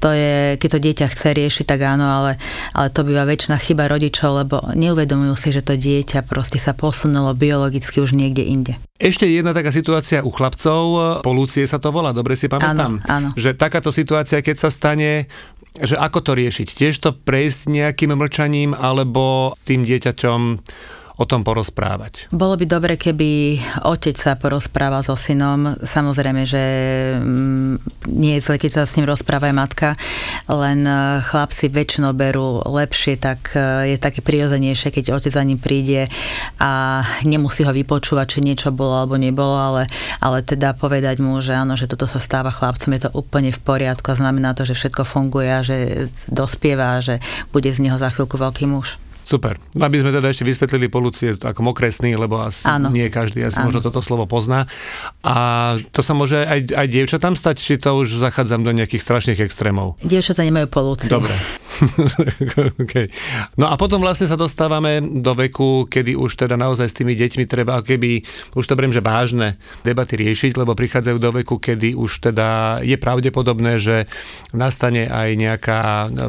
to 0.00 0.08
je, 0.14 0.56
keď 0.56 0.68
to 0.72 0.78
dieťa 0.80 1.06
chce 1.12 1.28
riešiť, 1.36 1.64
tak 1.68 1.84
áno, 1.84 2.06
ale, 2.08 2.40
ale 2.72 2.88
to 2.88 3.04
býva 3.04 3.28
väčšina 3.28 3.60
chyba 3.60 3.90
rodičov, 3.90 4.46
lebo 4.46 4.56
neuvedomujú 4.72 5.34
si, 5.36 5.48
že 5.52 5.66
to 5.66 5.76
dieťa 5.76 6.24
proste 6.24 6.56
sa 6.62 6.72
posunulo 6.72 7.34
biologicky 7.34 8.00
už 8.00 8.16
niekde 8.16 8.46
inde. 8.46 8.74
Ešte 9.00 9.24
jedna 9.24 9.56
taká 9.56 9.72
situácia 9.72 10.20
u 10.20 10.28
chlapcov, 10.28 10.84
polúcie 11.24 11.64
sa 11.64 11.80
to 11.80 11.88
volá, 11.88 12.12
dobre 12.12 12.36
si 12.36 12.52
pamätám. 12.52 13.00
Áno, 13.00 13.08
áno. 13.08 13.28
Že 13.32 13.56
takáto 13.56 13.88
situácia, 13.88 14.44
keď 14.44 14.56
sa 14.60 14.68
stane, 14.68 15.24
že 15.80 15.96
ako 15.96 16.20
to 16.20 16.32
riešiť? 16.36 16.68
Tiež 16.76 17.00
to 17.00 17.16
prejsť 17.16 17.72
nejakým 17.72 18.12
mlčaním, 18.12 18.76
alebo 18.76 19.56
tým 19.64 19.88
dieťaťom 19.88 20.40
o 21.20 21.28
tom 21.28 21.44
porozprávať. 21.44 22.32
Bolo 22.32 22.56
by 22.56 22.64
dobre, 22.64 22.96
keby 22.96 23.60
otec 23.84 24.16
sa 24.16 24.40
porozprával 24.40 25.04
so 25.04 25.12
synom. 25.20 25.76
Samozrejme, 25.84 26.48
že 26.48 26.64
mm, 27.20 27.72
nie 28.08 28.40
je 28.40 28.44
zle, 28.48 28.56
keď 28.56 28.80
sa 28.80 28.82
s 28.88 28.96
ním 28.96 29.04
rozpráva 29.04 29.52
aj 29.52 29.56
matka, 29.60 29.88
len 30.48 30.80
e, 30.88 31.20
chlapci 31.20 31.68
väčšinou 31.68 32.16
berú 32.16 32.64
lepšie, 32.64 33.20
tak 33.20 33.52
e, 33.52 33.92
je 33.92 33.96
také 34.00 34.24
prirodzenejšie, 34.24 34.88
keď 34.88 35.20
otec 35.20 35.36
za 35.36 35.44
ním 35.44 35.60
príde 35.60 36.08
a 36.56 37.04
nemusí 37.28 37.68
ho 37.68 37.72
vypočúvať, 37.76 38.26
či 38.26 38.38
niečo 38.40 38.72
bolo 38.72 38.96
alebo 38.96 39.20
nebolo, 39.20 39.60
ale, 39.60 39.92
ale 40.24 40.40
teda 40.40 40.72
povedať 40.72 41.20
mu, 41.20 41.36
že 41.44 41.52
áno, 41.52 41.76
že 41.76 41.84
toto 41.84 42.08
sa 42.08 42.16
stáva 42.16 42.48
chlapcom, 42.48 42.96
je 42.96 43.04
to 43.04 43.10
úplne 43.12 43.52
v 43.52 43.60
poriadku 43.60 44.08
a 44.08 44.16
znamená 44.16 44.56
to, 44.56 44.64
že 44.64 44.72
všetko 44.72 45.04
funguje 45.04 45.52
a 45.52 45.60
že 45.60 46.08
dospieva 46.32 46.96
a 46.96 47.04
že 47.04 47.20
bude 47.52 47.68
z 47.68 47.84
neho 47.84 48.00
za 48.00 48.08
chvíľku 48.08 48.40
veľký 48.40 48.64
muž. 48.64 49.09
Super. 49.30 49.62
No 49.78 49.86
aby 49.86 50.02
sme 50.02 50.10
teda 50.10 50.26
ešte 50.26 50.42
vysvetlili 50.42 50.90
polúcie 50.90 51.38
ako 51.38 51.62
mokresný, 51.62 52.18
lebo 52.18 52.42
asi 52.42 52.66
Áno. 52.66 52.90
nie 52.90 53.06
každý 53.06 53.46
asi 53.46 53.62
Áno. 53.62 53.70
možno 53.70 53.78
toto 53.78 54.02
slovo 54.02 54.26
pozná. 54.26 54.66
A 55.22 55.34
to 55.94 56.02
sa 56.02 56.18
môže 56.18 56.42
aj, 56.42 56.74
aj 56.74 56.86
dievčatám 56.90 57.38
stať, 57.38 57.62
či 57.62 57.78
to 57.78 57.94
už 57.94 58.18
zachádzam 58.18 58.66
do 58.66 58.74
nejakých 58.74 58.98
strašných 58.98 59.38
extrémov? 59.46 60.02
Dievčatá 60.02 60.42
nemajú 60.42 60.66
polúciu. 60.66 61.14
Dobre. 61.14 61.30
okay. 62.82 63.08
No 63.56 63.70
a 63.70 63.74
potom 63.78 64.02
vlastne 64.02 64.26
sa 64.26 64.36
dostávame 64.36 65.00
do 65.00 65.32
veku, 65.32 65.86
kedy 65.86 66.18
už 66.18 66.36
teda 66.36 66.58
naozaj 66.58 66.86
s 66.90 66.98
tými 66.98 67.14
deťmi 67.14 67.44
treba 67.46 67.80
keby, 67.80 68.24
už 68.58 68.64
to 68.66 68.76
beriem, 68.76 68.94
že 68.94 69.04
vážne 69.04 69.56
debaty 69.86 70.18
riešiť, 70.18 70.58
lebo 70.58 70.76
prichádzajú 70.76 71.16
do 71.16 71.30
veku, 71.40 71.56
kedy 71.62 71.94
už 71.96 72.30
teda 72.30 72.80
je 72.82 72.96
pravdepodobné, 72.98 73.78
že 73.80 74.10
nastane 74.50 75.06
aj 75.08 75.28
nejaká 75.38 75.80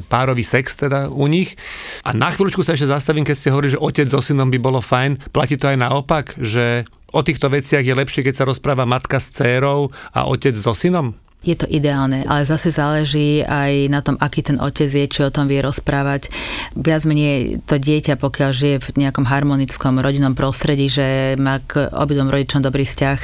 párový 0.08 0.46
sex 0.46 0.78
teda 0.78 1.10
u 1.12 1.26
nich. 1.28 1.58
A 2.06 2.14
na 2.16 2.32
chvíľučku 2.32 2.62
sa 2.62 2.78
ešte 2.78 2.90
zastavím, 2.90 3.26
keď 3.26 3.36
ste 3.38 3.52
hovorili, 3.54 3.76
že 3.76 3.84
otec 3.84 4.08
so 4.08 4.22
synom 4.22 4.48
by 4.50 4.60
bolo 4.62 4.80
fajn. 4.80 5.34
Platí 5.34 5.58
to 5.58 5.68
aj 5.68 5.78
naopak, 5.78 6.38
že 6.40 6.86
o 7.12 7.22
týchto 7.22 7.52
veciach 7.52 7.84
je 7.84 7.98
lepšie, 7.98 8.24
keď 8.24 8.36
sa 8.42 8.48
rozpráva 8.48 8.88
matka 8.88 9.20
s 9.20 9.36
dcérou 9.36 9.92
a 10.16 10.26
otec 10.28 10.56
so 10.56 10.72
synom? 10.72 11.18
Je 11.42 11.58
to 11.58 11.66
ideálne, 11.66 12.22
ale 12.30 12.46
zase 12.46 12.70
záleží 12.70 13.42
aj 13.42 13.90
na 13.90 14.06
tom, 14.06 14.14
aký 14.22 14.46
ten 14.46 14.62
otec 14.62 14.86
je, 14.86 15.10
či 15.10 15.26
o 15.26 15.34
tom 15.34 15.50
vie 15.50 15.58
rozprávať. 15.58 16.30
Viac 16.78 17.02
menej 17.10 17.66
to 17.66 17.82
dieťa, 17.82 18.22
pokiaľ 18.22 18.50
žije 18.54 18.78
v 18.78 18.90
nejakom 19.02 19.26
harmonickom 19.26 19.98
rodinnom 19.98 20.38
prostredí, 20.38 20.86
že 20.86 21.34
má 21.42 21.58
k 21.66 21.90
obidvom 21.90 22.30
rodičom 22.30 22.62
dobrý 22.62 22.86
vzťah, 22.86 23.20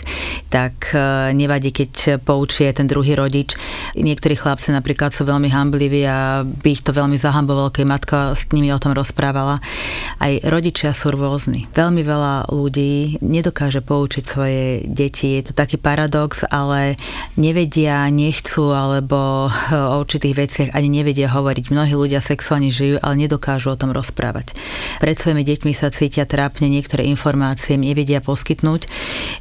tak 0.49 0.97
e, 0.97 1.29
nevadí, 1.37 1.69
keď 1.69 2.17
poučie 2.25 2.73
ten 2.73 2.89
druhý 2.89 3.13
rodič. 3.13 3.53
Niektorí 3.93 4.33
chlapci 4.33 4.73
napríklad 4.73 5.13
sú 5.13 5.21
veľmi 5.21 5.53
hambliví 5.53 6.01
a 6.09 6.41
by 6.41 6.69
ich 6.73 6.81
to 6.81 6.97
veľmi 6.97 7.21
zahambovalo, 7.21 7.69
keď 7.69 7.85
matka 7.85 8.17
s 8.33 8.49
nimi 8.49 8.73
o 8.73 8.81
tom 8.81 8.97
rozprávala. 8.97 9.61
Aj 10.17 10.33
rodičia 10.41 10.89
sú 10.89 11.13
rôzni. 11.13 11.69
Veľmi 11.77 12.01
veľa 12.01 12.49
ľudí 12.49 13.21
nedokáže 13.21 13.85
poučiť 13.85 14.23
svoje 14.25 14.81
deti. 14.89 15.37
Je 15.37 15.45
to 15.45 15.53
taký 15.53 15.77
paradox, 15.77 16.41
ale 16.49 16.97
nevedia 17.37 18.06
nechcú 18.11 18.71
alebo 18.71 19.47
o 19.71 19.95
určitých 20.01 20.35
veciach 20.35 20.69
ani 20.73 20.89
nevedia 20.89 21.31
hovoriť. 21.31 21.71
Mnohí 21.71 21.93
ľudia 21.93 22.23
sexuálne 22.23 22.71
žijú, 22.71 22.99
ale 22.99 23.27
nedokážu 23.27 23.73
o 23.73 23.79
tom 23.79 23.91
rozprávať. 23.95 24.57
Pred 24.99 25.15
svojimi 25.15 25.43
deťmi 25.43 25.73
sa 25.75 25.93
cítia 25.93 26.27
trápne, 26.27 26.67
niektoré 26.71 27.07
informácie 27.07 27.79
nevedia 27.79 28.19
poskytnúť. 28.23 28.89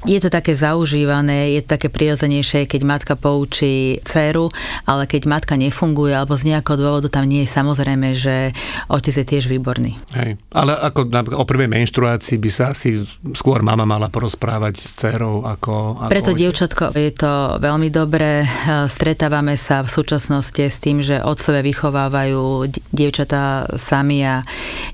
Je 0.07 0.19
to 0.23 0.29
také 0.31 0.55
zaužívané, 0.55 1.57
je 1.59 1.61
to 1.65 1.79
také 1.79 1.89
prirodzenejšie, 1.91 2.69
keď 2.69 2.81
matka 2.87 3.15
poučí 3.15 3.99
dceru, 4.03 4.51
ale 4.87 5.09
keď 5.09 5.29
matka 5.29 5.55
nefunguje 5.59 6.15
alebo 6.15 6.39
z 6.39 6.55
nejakého 6.55 6.77
dôvodu 6.79 7.09
tam 7.11 7.27
nie 7.27 7.45
je 7.45 7.51
samozrejme, 7.51 8.09
že 8.15 8.53
otec 8.89 9.15
je 9.15 9.27
tiež 9.27 9.45
výborný. 9.51 9.99
Hej. 10.15 10.39
Ale 10.53 10.73
ako 10.77 11.11
o 11.37 11.45
prvej 11.45 11.69
menštruácii 11.71 12.37
by 12.41 12.51
sa 12.51 12.65
asi 12.73 13.03
skôr 13.35 13.61
mama 13.61 13.85
mala 13.89 14.09
porozprávať 14.13 14.75
s 14.81 14.93
dcerou 14.97 15.45
ako... 15.45 16.07
ako 16.07 16.11
Preto, 16.11 16.33
dievčatko, 16.33 16.85
je 16.95 17.13
to 17.13 17.61
veľmi 17.61 17.89
dobré 17.93 18.49
Stretávame 18.67 19.55
sa 19.55 19.85
v 19.85 19.91
súčasnosti 19.93 20.59
s 20.59 20.79
tým, 20.83 21.05
že 21.05 21.23
otcovia 21.23 21.63
vychovávajú 21.63 22.67
dievčatá 22.91 23.71
sami 23.77 24.25
a 24.25 24.43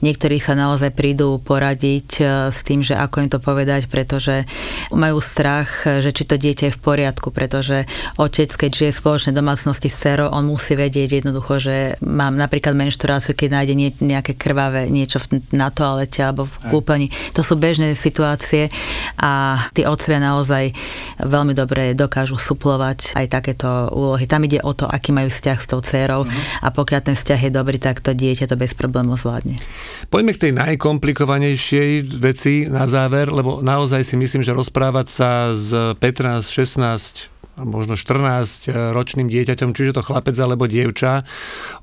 niektorí 0.05 0.43
sa 0.43 0.59
naozaj 0.59 0.93
prídu 0.93 1.39
poradiť 1.41 2.09
e, 2.19 2.23
s 2.51 2.61
tým, 2.67 2.85
že 2.85 2.99
ako 2.99 3.17
im 3.25 3.31
to 3.31 3.39
povedať, 3.39 3.89
pretože 3.89 4.45
majú 4.93 5.23
strach, 5.23 5.87
že 5.87 6.11
či 6.13 6.27
to 6.29 6.37
dieťa 6.37 6.69
je 6.69 6.77
v 6.77 6.83
poriadku, 6.83 7.31
pretože 7.31 7.89
otec, 8.19 8.51
keď 8.51 8.71
žije 8.71 8.91
v 8.93 9.01
spoločnej 9.01 9.35
domácnosti 9.35 9.89
s 9.89 9.97
dcerou, 10.03 10.35
on 10.35 10.51
musí 10.51 10.75
vedieť 10.75 11.23
jednoducho, 11.23 11.63
že 11.63 11.77
mám 12.03 12.35
napríklad 12.35 12.75
menštruáciu, 12.75 13.33
keď 13.33 13.63
nájde 13.63 13.75
nejaké 14.03 14.33
krvavé 14.35 14.91
niečo 14.91 15.23
na 15.55 15.71
toalete 15.71 16.21
alebo 16.21 16.45
v 16.45 16.57
kúpeľni. 16.69 17.09
To 17.39 17.47
sú 17.47 17.57
bežné 17.57 17.95
situácie 17.95 18.69
a 19.17 19.63
tí 19.73 19.87
otcovia 19.87 20.19
naozaj 20.19 20.75
veľmi 21.23 21.55
dobre 21.55 21.95
dokážu 21.95 22.37
suplovať 22.37 23.15
aj 23.17 23.27
také 23.31 23.52
takéto 23.53 23.93
úlohy. 23.93 24.25
Tam 24.25 24.43
ide 24.43 24.59
o 24.65 24.73
to, 24.73 24.89
aký 24.89 25.13
majú 25.13 25.29
vzťah 25.29 25.59
s 25.61 25.67
tou 25.69 25.81
dcerou 25.85 26.25
uh-huh. 26.25 26.65
a 26.65 26.73
pokiaľ 26.73 27.01
ten 27.13 27.17
vzťah 27.17 27.41
je 27.49 27.51
dobrý, 27.53 27.77
tak 27.77 28.01
to 28.01 28.17
dieťa 28.17 28.49
to 28.49 28.57
bez 28.57 28.73
problémov 28.73 29.21
zvládne. 29.21 29.61
Poďme 30.09 30.33
k 30.33 30.49
tej 30.49 30.53
najkomplikovanejšej 30.57 31.91
veci 32.17 32.67
na 32.67 32.89
záver, 32.89 33.29
lebo 33.29 33.61
naozaj 33.61 34.03
si 34.09 34.17
myslím, 34.17 34.41
že 34.41 34.57
rozprávať 34.57 35.07
sa 35.13 35.31
s 35.53 35.71
15, 36.01 36.49
16 36.49 37.29
možno 37.53 38.01
14 38.01 38.73
ročným 38.97 39.29
dieťaťom, 39.29 39.77
čiže 39.77 40.01
to 40.01 40.03
chlapec 40.03 40.33
alebo 40.41 40.65
dievča 40.65 41.29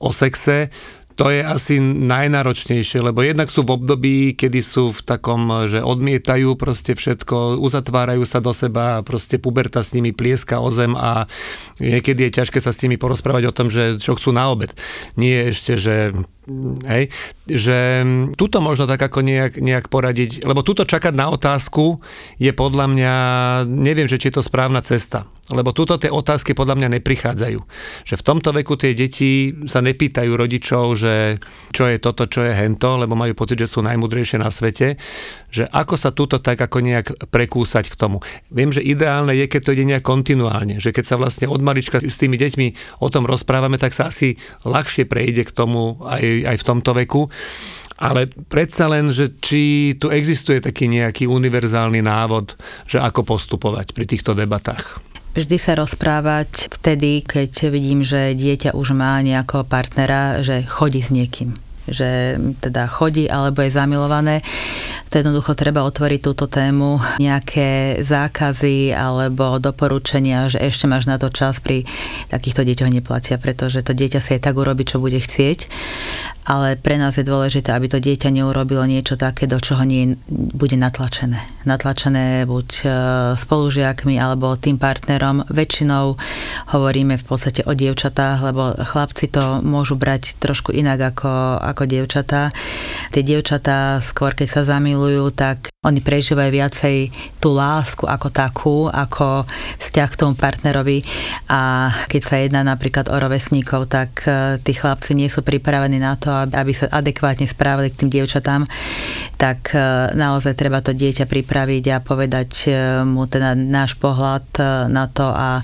o 0.01 0.09
sexe, 0.09 0.73
to 1.19 1.27
je 1.27 1.43
asi 1.43 1.83
najnáročnejšie, 1.83 3.03
lebo 3.03 3.19
jednak 3.19 3.51
sú 3.51 3.67
v 3.67 3.75
období, 3.75 4.39
kedy 4.39 4.63
sú 4.63 4.95
v 4.95 5.03
takom, 5.03 5.67
že 5.67 5.83
odmietajú 5.83 6.55
proste 6.55 6.95
všetko, 6.95 7.59
uzatvárajú 7.59 8.23
sa 8.23 8.39
do 8.39 8.55
seba 8.55 8.97
a 8.97 9.03
proste 9.03 9.35
puberta 9.35 9.83
s 9.83 9.91
nimi 9.91 10.15
plieska 10.15 10.63
o 10.63 10.71
zem 10.71 10.95
a 10.95 11.27
niekedy 11.83 12.31
je 12.31 12.35
ťažké 12.39 12.63
sa 12.63 12.71
s 12.71 12.79
nimi 12.87 12.95
porozprávať 12.95 13.51
o 13.51 13.55
tom, 13.55 13.67
že 13.67 13.99
čo 13.99 14.15
chcú 14.15 14.31
na 14.31 14.47
obed. 14.47 14.71
Nie 15.19 15.51
ešte, 15.51 15.75
že 15.75 16.15
hej, 16.85 17.13
že 17.45 18.03
túto 18.35 18.59
možno 18.59 18.89
tak 18.89 19.01
ako 19.01 19.21
nejak, 19.21 19.61
nejak 19.61 19.87
poradiť, 19.87 20.43
lebo 20.45 20.65
túto 20.65 20.83
čakať 20.83 21.13
na 21.13 21.29
otázku 21.29 22.01
je 22.41 22.51
podľa 22.51 22.85
mňa, 22.89 23.13
neviem, 23.69 24.09
že 24.09 24.17
či 24.17 24.29
je 24.29 24.41
to 24.41 24.43
správna 24.45 24.81
cesta. 24.81 25.25
Lebo 25.49 25.73
túto 25.73 25.97
tie 25.97 26.13
otázky 26.13 26.53
podľa 26.53 26.77
mňa 26.77 27.01
neprichádzajú. 27.01 27.59
Že 28.05 28.15
v 28.21 28.25
tomto 28.25 28.53
veku 28.53 28.77
tie 28.77 28.93
deti 28.93 29.49
sa 29.65 29.81
nepýtajú 29.81 30.29
rodičov, 30.37 30.93
že 30.93 31.41
čo 31.73 31.89
je 31.89 31.97
toto, 31.97 32.29
čo 32.29 32.45
je 32.45 32.53
hento, 32.53 33.01
lebo 33.01 33.17
majú 33.17 33.33
pocit, 33.33 33.57
že 33.57 33.65
sú 33.65 33.81
najmudrejšie 33.81 34.37
na 34.37 34.53
svete. 34.53 35.01
Že 35.49 35.65
ako 35.73 35.95
sa 35.97 36.13
túto 36.13 36.37
tak 36.37 36.61
ako 36.61 36.85
nejak 36.85 37.33
prekúsať 37.33 37.89
k 37.89 37.95
tomu. 37.97 38.21
Viem, 38.53 38.69
že 38.69 38.85
ideálne 38.85 39.33
je, 39.33 39.49
keď 39.49 39.61
to 39.65 39.73
ide 39.73 39.89
nejak 39.89 40.05
kontinuálne. 40.05 40.77
Že 40.77 40.93
keď 40.93 41.05
sa 41.09 41.17
vlastne 41.17 41.49
od 41.49 41.65
malička 41.65 41.97
s 41.97 42.21
tými 42.21 42.37
deťmi 42.37 43.01
o 43.01 43.09
tom 43.09 43.25
rozprávame, 43.25 43.81
tak 43.81 43.97
sa 43.97 44.13
asi 44.13 44.37
ľahšie 44.61 45.09
prejde 45.09 45.49
k 45.49 45.51
tomu 45.51 45.97
aj, 46.05 46.38
aj 46.45 46.57
v 46.59 46.67
tomto 46.67 46.91
veku. 46.95 47.27
Ale 47.99 48.31
predsa 48.47 48.87
len, 48.87 49.11
že 49.11 49.35
či 49.43 49.91
tu 49.99 50.07
existuje 50.07 50.63
taký 50.63 50.87
nejaký 50.87 51.27
univerzálny 51.27 51.99
návod, 51.99 52.55
že 52.87 52.95
ako 53.03 53.27
postupovať 53.27 53.91
pri 53.91 54.05
týchto 54.07 54.31
debatách 54.31 55.03
vždy 55.29 55.55
sa 55.55 55.77
rozprávať 55.79 56.67
vtedy, 56.67 57.23
keď 57.23 57.71
vidím, 57.71 58.03
že 58.03 58.35
dieťa 58.35 58.75
už 58.75 58.91
má 58.91 59.23
nejakého 59.23 59.63
partnera, 59.63 60.43
že 60.43 60.67
chodí 60.67 60.99
s 60.99 61.15
niekým 61.15 61.55
že 61.89 62.39
teda 62.61 62.87
chodí 62.87 63.25
alebo 63.29 63.65
je 63.65 63.71
zamilované. 63.73 64.35
To 65.09 65.17
jednoducho 65.19 65.57
treba 65.57 65.85
otvoriť 65.85 66.19
túto 66.21 66.45
tému, 66.45 67.01
nejaké 67.17 68.01
zákazy 68.05 68.93
alebo 68.93 69.57
doporučenia, 69.57 70.49
že 70.53 70.61
ešte 70.61 70.85
máš 70.85 71.09
na 71.09 71.17
to 71.17 71.33
čas 71.33 71.57
pri 71.57 71.89
takýchto 72.29 72.61
deťoch 72.61 72.93
neplatia, 72.93 73.41
pretože 73.41 73.81
to 73.81 73.97
dieťa 73.97 74.21
si 74.21 74.37
aj 74.37 74.45
tak 74.45 74.55
urobí, 74.55 74.85
čo 74.85 75.01
bude 75.01 75.17
chcieť 75.17 75.69
ale 76.49 76.73
pre 76.81 76.97
nás 76.97 77.13
je 77.13 77.21
dôležité, 77.21 77.69
aby 77.69 77.85
to 77.85 78.01
dieťa 78.01 78.33
neurobilo 78.33 78.81
niečo 78.89 79.13
také, 79.13 79.45
do 79.45 79.61
čoho 79.61 79.85
nie 79.85 80.17
bude 80.33 80.73
natlačené. 80.73 81.37
Natlačené 81.69 82.49
buď 82.49 82.69
e, 82.81 82.87
spolužiakmi 83.37 84.17
alebo 84.17 84.57
tým 84.57 84.81
partnerom. 84.81 85.45
Väčšinou 85.45 86.17
hovoríme 86.73 87.21
v 87.21 87.25
podstate 87.29 87.61
o 87.69 87.77
dievčatách, 87.77 88.41
lebo 88.41 88.73
chlapci 88.81 89.29
to 89.29 89.61
môžu 89.61 89.93
brať 89.93 90.41
trošku 90.41 90.73
inak 90.73 91.13
ako, 91.13 91.61
ako 91.61 91.78
dievčatá. 91.85 92.49
Tie 93.13 93.23
dievčatá 93.23 94.01
skôr, 94.01 94.35
keď 94.35 94.47
sa 94.47 94.61
zamilujú, 94.65 95.31
tak 95.35 95.69
oni 95.79 96.03
prežívajú 96.03 96.51
viacej 96.51 96.97
tú 97.39 97.55
lásku 97.55 98.03
ako 98.03 98.27
takú, 98.27 98.77
ako 98.91 99.47
vzťah 99.79 100.09
k 100.11 100.19
tomu 100.19 100.35
partnerovi 100.35 100.99
a 101.47 101.87
keď 102.11 102.21
sa 102.21 102.35
jedná 102.35 102.67
napríklad 102.67 103.07
o 103.07 103.15
rovesníkov, 103.15 103.87
tak 103.87 104.27
e, 104.27 104.59
tí 104.59 104.75
chlapci 104.75 105.15
nie 105.15 105.31
sú 105.31 105.39
pripravení 105.39 105.95
na 105.95 106.19
to, 106.19 106.35
aby 106.51 106.75
sa 106.75 106.91
adekvátne 106.91 107.47
správali 107.47 107.95
k 107.95 108.03
tým 108.03 108.11
dievčatám, 108.11 108.67
tak 109.39 109.71
e, 109.71 110.11
naozaj 110.19 110.59
treba 110.59 110.83
to 110.83 110.91
dieťa 110.91 111.23
pripraviť 111.31 111.83
a 111.95 112.03
povedať 112.03 112.51
e, 112.67 112.71
mu 113.07 113.23
teda 113.23 113.55
náš 113.55 113.95
pohľad 113.95 114.51
na 114.91 115.07
to 115.07 115.31
a 115.31 115.63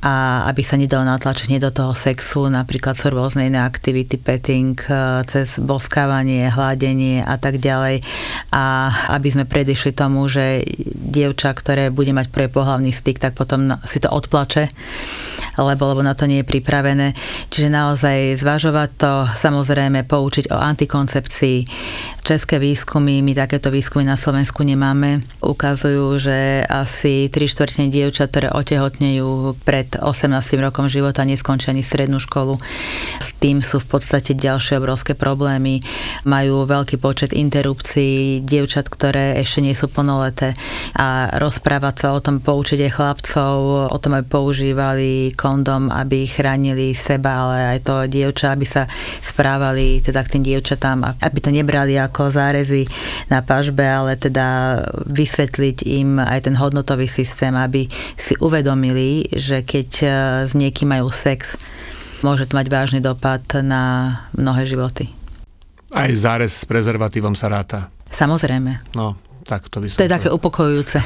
a 0.00 0.48
aby 0.48 0.64
sa 0.64 0.80
nedalo 0.80 1.04
natlačiť 1.04 1.52
nie 1.52 1.60
do 1.60 1.68
toho 1.68 1.92
sexu, 1.92 2.48
napríklad 2.48 2.96
sú 2.96 3.12
rôzne 3.12 3.52
iné 3.52 3.60
aktivity, 3.60 4.16
petting, 4.16 4.72
e, 4.88 5.20
cez 5.28 5.60
boskávanie, 5.60 6.48
hladenie 6.48 7.20
a 7.20 7.36
tak 7.36 7.60
ďalej. 7.60 8.00
A 8.48 8.88
aby 9.12 9.28
sme 9.28 9.44
predišli 9.44 9.92
tomu, 9.92 10.24
že 10.24 10.64
dievča, 10.96 11.52
ktoré 11.52 11.92
bude 11.92 12.16
mať 12.16 12.32
prvý 12.32 12.48
pohlavný 12.48 12.96
styk, 12.96 13.20
tak 13.20 13.36
potom 13.36 13.76
si 13.84 14.00
to 14.00 14.08
odplače, 14.08 14.72
lebo, 15.60 15.92
lebo 15.92 16.00
na 16.00 16.16
to 16.16 16.24
nie 16.24 16.40
je 16.40 16.48
pripravené. 16.48 17.12
Čiže 17.52 17.68
naozaj 17.68 18.40
zvažovať 18.40 18.90
to, 18.96 19.12
samozrejme 19.36 20.08
poučiť 20.08 20.48
o 20.48 20.56
antikoncepcii. 20.56 21.58
České 22.20 22.62
výskumy, 22.62 23.24
my 23.24 23.32
takéto 23.34 23.72
výskumy 23.72 24.04
na 24.04 24.14
Slovensku 24.14 24.62
nemáme, 24.62 25.24
ukazujú, 25.40 26.20
že 26.20 26.62
asi 26.68 27.26
3 27.32 27.48
štvrtine 27.48 27.88
dievčat, 27.88 28.30
ktoré 28.30 28.48
otehotnejú 28.52 29.56
pred 29.64 29.88
18 29.96 30.30
rokom 30.60 30.86
života, 30.86 31.24
neskončia 31.26 31.72
ani 31.72 31.80
strednú 31.82 32.20
školu. 32.20 32.60
S 33.18 33.34
tým 33.40 33.64
sú 33.64 33.80
v 33.80 33.96
podstate 33.96 34.36
ďalšie 34.36 34.78
obrovské 34.78 35.16
problémy. 35.16 35.80
Majú 36.28 36.68
veľký 36.68 37.00
počet 37.00 37.32
interrupcií, 37.32 38.44
dievčat, 38.44 38.92
ktoré 38.92 39.40
ešte 39.40 39.64
nie 39.64 39.72
sú 39.72 39.88
plnoleté 39.88 40.52
a 40.92 41.34
rozprávať 41.40 41.94
sa 41.96 42.08
o 42.12 42.20
tom, 42.20 42.44
poučiť 42.44 42.84
aj 42.84 42.92
chlapcov, 42.94 43.56
o 43.88 43.98
tom, 43.98 44.12
aby 44.20 44.26
používali 44.28 45.32
kondom, 45.32 45.88
aby 45.88 46.28
chránili 46.28 46.92
seba, 46.92 47.48
ale 47.48 47.56
aj 47.74 47.78
to 47.80 47.94
dievča, 48.06 48.52
aby 48.52 48.68
sa 48.68 48.84
správali 49.24 50.04
teda 50.04 50.20
k 50.20 50.36
tým 50.36 50.42
dievčatám, 50.44 51.16
aby 51.16 51.38
to 51.40 51.48
nebrali 51.48 51.96
ako 51.96 52.19
zárezy 52.28 52.84
na 53.32 53.40
pažbe, 53.40 53.86
ale 53.86 54.20
teda 54.20 54.80
vysvetliť 55.08 55.76
im 55.88 56.20
aj 56.20 56.50
ten 56.50 56.54
hodnotový 56.58 57.08
systém, 57.08 57.56
aby 57.56 57.88
si 58.20 58.36
uvedomili, 58.42 59.30
že 59.32 59.64
keď 59.64 59.90
e, 60.02 60.06
s 60.44 60.52
niekým 60.52 60.92
majú 60.92 61.08
sex, 61.08 61.56
môže 62.20 62.50
to 62.50 62.58
mať 62.58 62.66
vážny 62.68 63.00
dopad 63.00 63.40
na 63.64 64.12
mnohé 64.36 64.68
životy. 64.68 65.08
Aj 65.90 66.10
zárez 66.12 66.52
s 66.52 66.68
prezervatívom 66.68 67.32
sa 67.32 67.48
ráta. 67.48 67.88
Samozrejme. 68.10 68.94
No, 68.94 69.16
tak 69.50 69.66
to 69.66 69.82
by 69.82 69.90
som... 69.90 69.98
To 69.98 70.06
je 70.06 70.14
také 70.14 70.30
upokojujúce. 70.30 71.02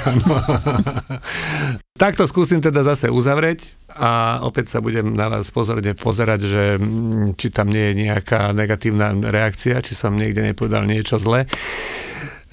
tak 2.02 2.12
to 2.12 2.28
skúsim 2.28 2.60
teda 2.60 2.84
zase 2.84 3.08
uzavrieť 3.08 3.72
a 3.96 4.44
opäť 4.44 4.76
sa 4.76 4.84
budem 4.84 5.16
na 5.16 5.32
vás 5.32 5.48
pozorne 5.48 5.96
pozerať, 5.96 6.40
že 6.44 6.62
mm, 6.76 7.40
či 7.40 7.48
tam 7.48 7.72
nie 7.72 7.96
je 7.96 8.04
nejaká 8.04 8.52
negatívna 8.52 9.16
reakcia, 9.16 9.80
či 9.80 9.96
som 9.96 10.12
niekde 10.12 10.44
nepovedal 10.44 10.84
niečo 10.84 11.16
zle. 11.16 11.48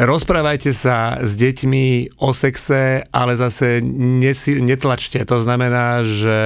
Rozprávajte 0.01 0.73
sa 0.73 1.21
s 1.21 1.37
deťmi 1.37 2.17
o 2.25 2.33
sexe, 2.33 3.05
ale 3.13 3.37
zase 3.37 3.85
nesi, 3.85 4.57
netlačte. 4.57 5.21
To 5.29 5.37
znamená, 5.37 6.01
že 6.01 6.39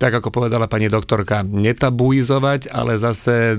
tak 0.00 0.10
ako 0.10 0.34
povedala 0.34 0.66
pani 0.66 0.90
doktorka, 0.90 1.46
netabuizovať, 1.46 2.66
ale 2.66 2.98
zase 2.98 3.54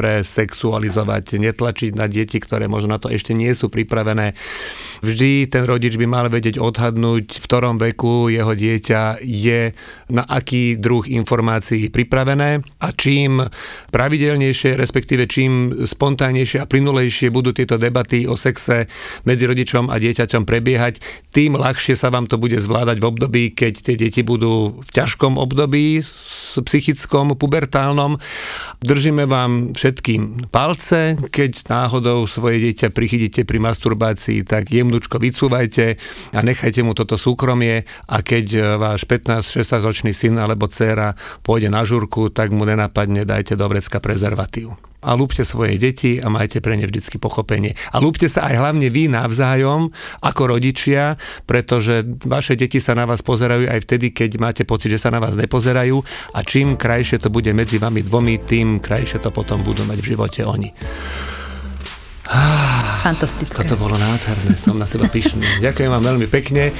nepresexualizovať, 0.00 1.36
netlačiť 1.36 1.92
na 1.92 2.08
deti, 2.08 2.40
ktoré 2.40 2.72
možno 2.72 2.96
na 2.96 2.98
to 2.98 3.12
ešte 3.12 3.36
nie 3.36 3.52
sú 3.52 3.68
pripravené. 3.68 4.32
Vždy 5.04 5.52
ten 5.52 5.68
rodič 5.68 6.00
by 6.00 6.08
mal 6.08 6.26
vedieť 6.32 6.56
odhadnúť, 6.56 7.36
v 7.36 7.44
ktorom 7.44 7.76
veku 7.76 8.32
jeho 8.32 8.56
dieťa 8.56 9.20
je 9.20 9.76
na 10.08 10.24
aký 10.24 10.80
druh 10.80 11.04
informácií 11.04 11.92
pripravené 11.92 12.64
a 12.80 12.88
čím 12.96 13.44
pravidelnejšie, 13.92 14.80
respektíve 14.80 15.28
čím 15.28 15.84
spontánnejšie 15.84 16.64
a 16.64 16.68
plynulejšie 16.68 17.28
budú 17.28 17.52
tieto 17.52 17.76
debaty 17.76 18.24
o 18.24 18.40
sexe 18.40 18.88
medzi 19.28 19.44
rodičom 19.44 19.92
a 19.92 20.00
dieťaťom 20.00 20.48
prebiehať, 20.48 21.04
tým 21.30 21.60
ľahšie 21.60 21.92
sa 21.92 22.08
vám 22.08 22.24
to 22.24 22.40
bude 22.40 22.56
zvládať 22.56 22.96
v 22.98 23.08
období, 23.08 23.42
keď 23.52 23.72
tie 23.84 23.94
deti 24.00 24.24
budú 24.24 24.80
v 24.80 24.90
ťažkom 24.96 25.36
období, 25.36 26.00
psychickom, 26.58 27.36
pubertálnom. 27.38 28.18
Držíme 28.82 29.28
vám 29.28 29.76
všetkým 29.90 30.54
palce, 30.54 31.18
keď 31.34 31.66
náhodou 31.66 32.22
svoje 32.30 32.62
dieťa 32.62 32.94
prichytíte 32.94 33.42
pri 33.42 33.58
masturbácii, 33.58 34.46
tak 34.46 34.70
jemnučko 34.70 35.18
vycúvajte 35.18 35.98
a 36.30 36.38
nechajte 36.46 36.86
mu 36.86 36.94
toto 36.94 37.18
súkromie. 37.18 37.82
A 38.06 38.22
keď 38.22 38.78
váš 38.78 39.02
15-16 39.10 39.82
ročný 39.82 40.12
syn 40.14 40.38
alebo 40.38 40.70
dcéra 40.70 41.18
pôjde 41.42 41.74
na 41.74 41.82
žurku, 41.82 42.30
tak 42.30 42.54
mu 42.54 42.62
nenapadne 42.62 43.26
dajte 43.26 43.58
do 43.58 43.66
vrecka 43.66 43.98
prezervatív 43.98 44.89
a 45.00 45.16
lúbte 45.16 45.44
svoje 45.44 45.80
deti 45.80 46.20
a 46.20 46.28
majte 46.28 46.60
pre 46.60 46.76
ne 46.76 46.84
vždycky 46.84 47.16
pochopenie. 47.16 47.76
A 47.92 48.00
lúbte 48.00 48.28
sa 48.28 48.48
aj 48.48 48.54
hlavne 48.60 48.88
vy 48.92 49.08
navzájom 49.08 49.92
ako 50.20 50.42
rodičia, 50.56 51.16
pretože 51.48 52.04
vaše 52.28 52.56
deti 52.56 52.78
sa 52.78 52.92
na 52.92 53.08
vás 53.08 53.24
pozerajú 53.24 53.68
aj 53.68 53.80
vtedy, 53.84 54.12
keď 54.12 54.30
máte 54.36 54.62
pocit, 54.68 54.92
že 54.92 55.00
sa 55.00 55.10
na 55.12 55.20
vás 55.20 55.36
nepozerajú 55.36 56.04
a 56.36 56.40
čím 56.44 56.76
krajšie 56.76 57.20
to 57.20 57.32
bude 57.32 57.48
medzi 57.56 57.80
vami 57.80 58.04
dvomi, 58.04 58.40
tým 58.44 58.78
krajšie 58.78 59.24
to 59.24 59.32
potom 59.32 59.64
budú 59.64 59.88
mať 59.88 59.98
v 60.00 60.08
živote 60.12 60.40
oni. 60.44 60.70
Fantastické. 63.00 63.64
Toto 63.64 63.80
bolo 63.80 63.96
nádherné, 63.96 64.54
som 64.54 64.76
na 64.76 64.84
seba 64.84 65.08
pyšný. 65.08 65.42
Ďakujem 65.66 65.90
vám 65.90 66.04
veľmi 66.04 66.26
pekne 66.28 66.70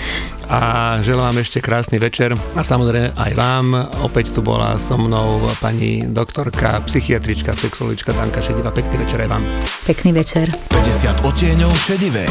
a 0.46 1.00
želám 1.00 1.32
vám 1.32 1.38
ešte 1.40 1.64
krásny 1.64 1.96
večer 1.96 2.36
a 2.36 2.62
samozrejme 2.62 3.16
aj 3.16 3.32
vám. 3.34 3.66
Opäť 4.04 4.36
tu 4.36 4.44
bola 4.44 4.76
so 4.76 5.00
mnou 5.00 5.42
pani 5.58 6.04
doktorka, 6.06 6.84
psychiatrička, 6.84 7.56
sexualička 7.56 8.12
Danka 8.12 8.44
Šediva. 8.44 8.70
Pekný 8.70 9.02
večer 9.02 9.26
aj 9.26 9.28
vám. 9.32 9.42
Pekný 9.88 10.10
večer. 10.12 10.46
50 10.70 11.24
odtieňov 11.24 11.72
šedivej. 11.72 12.30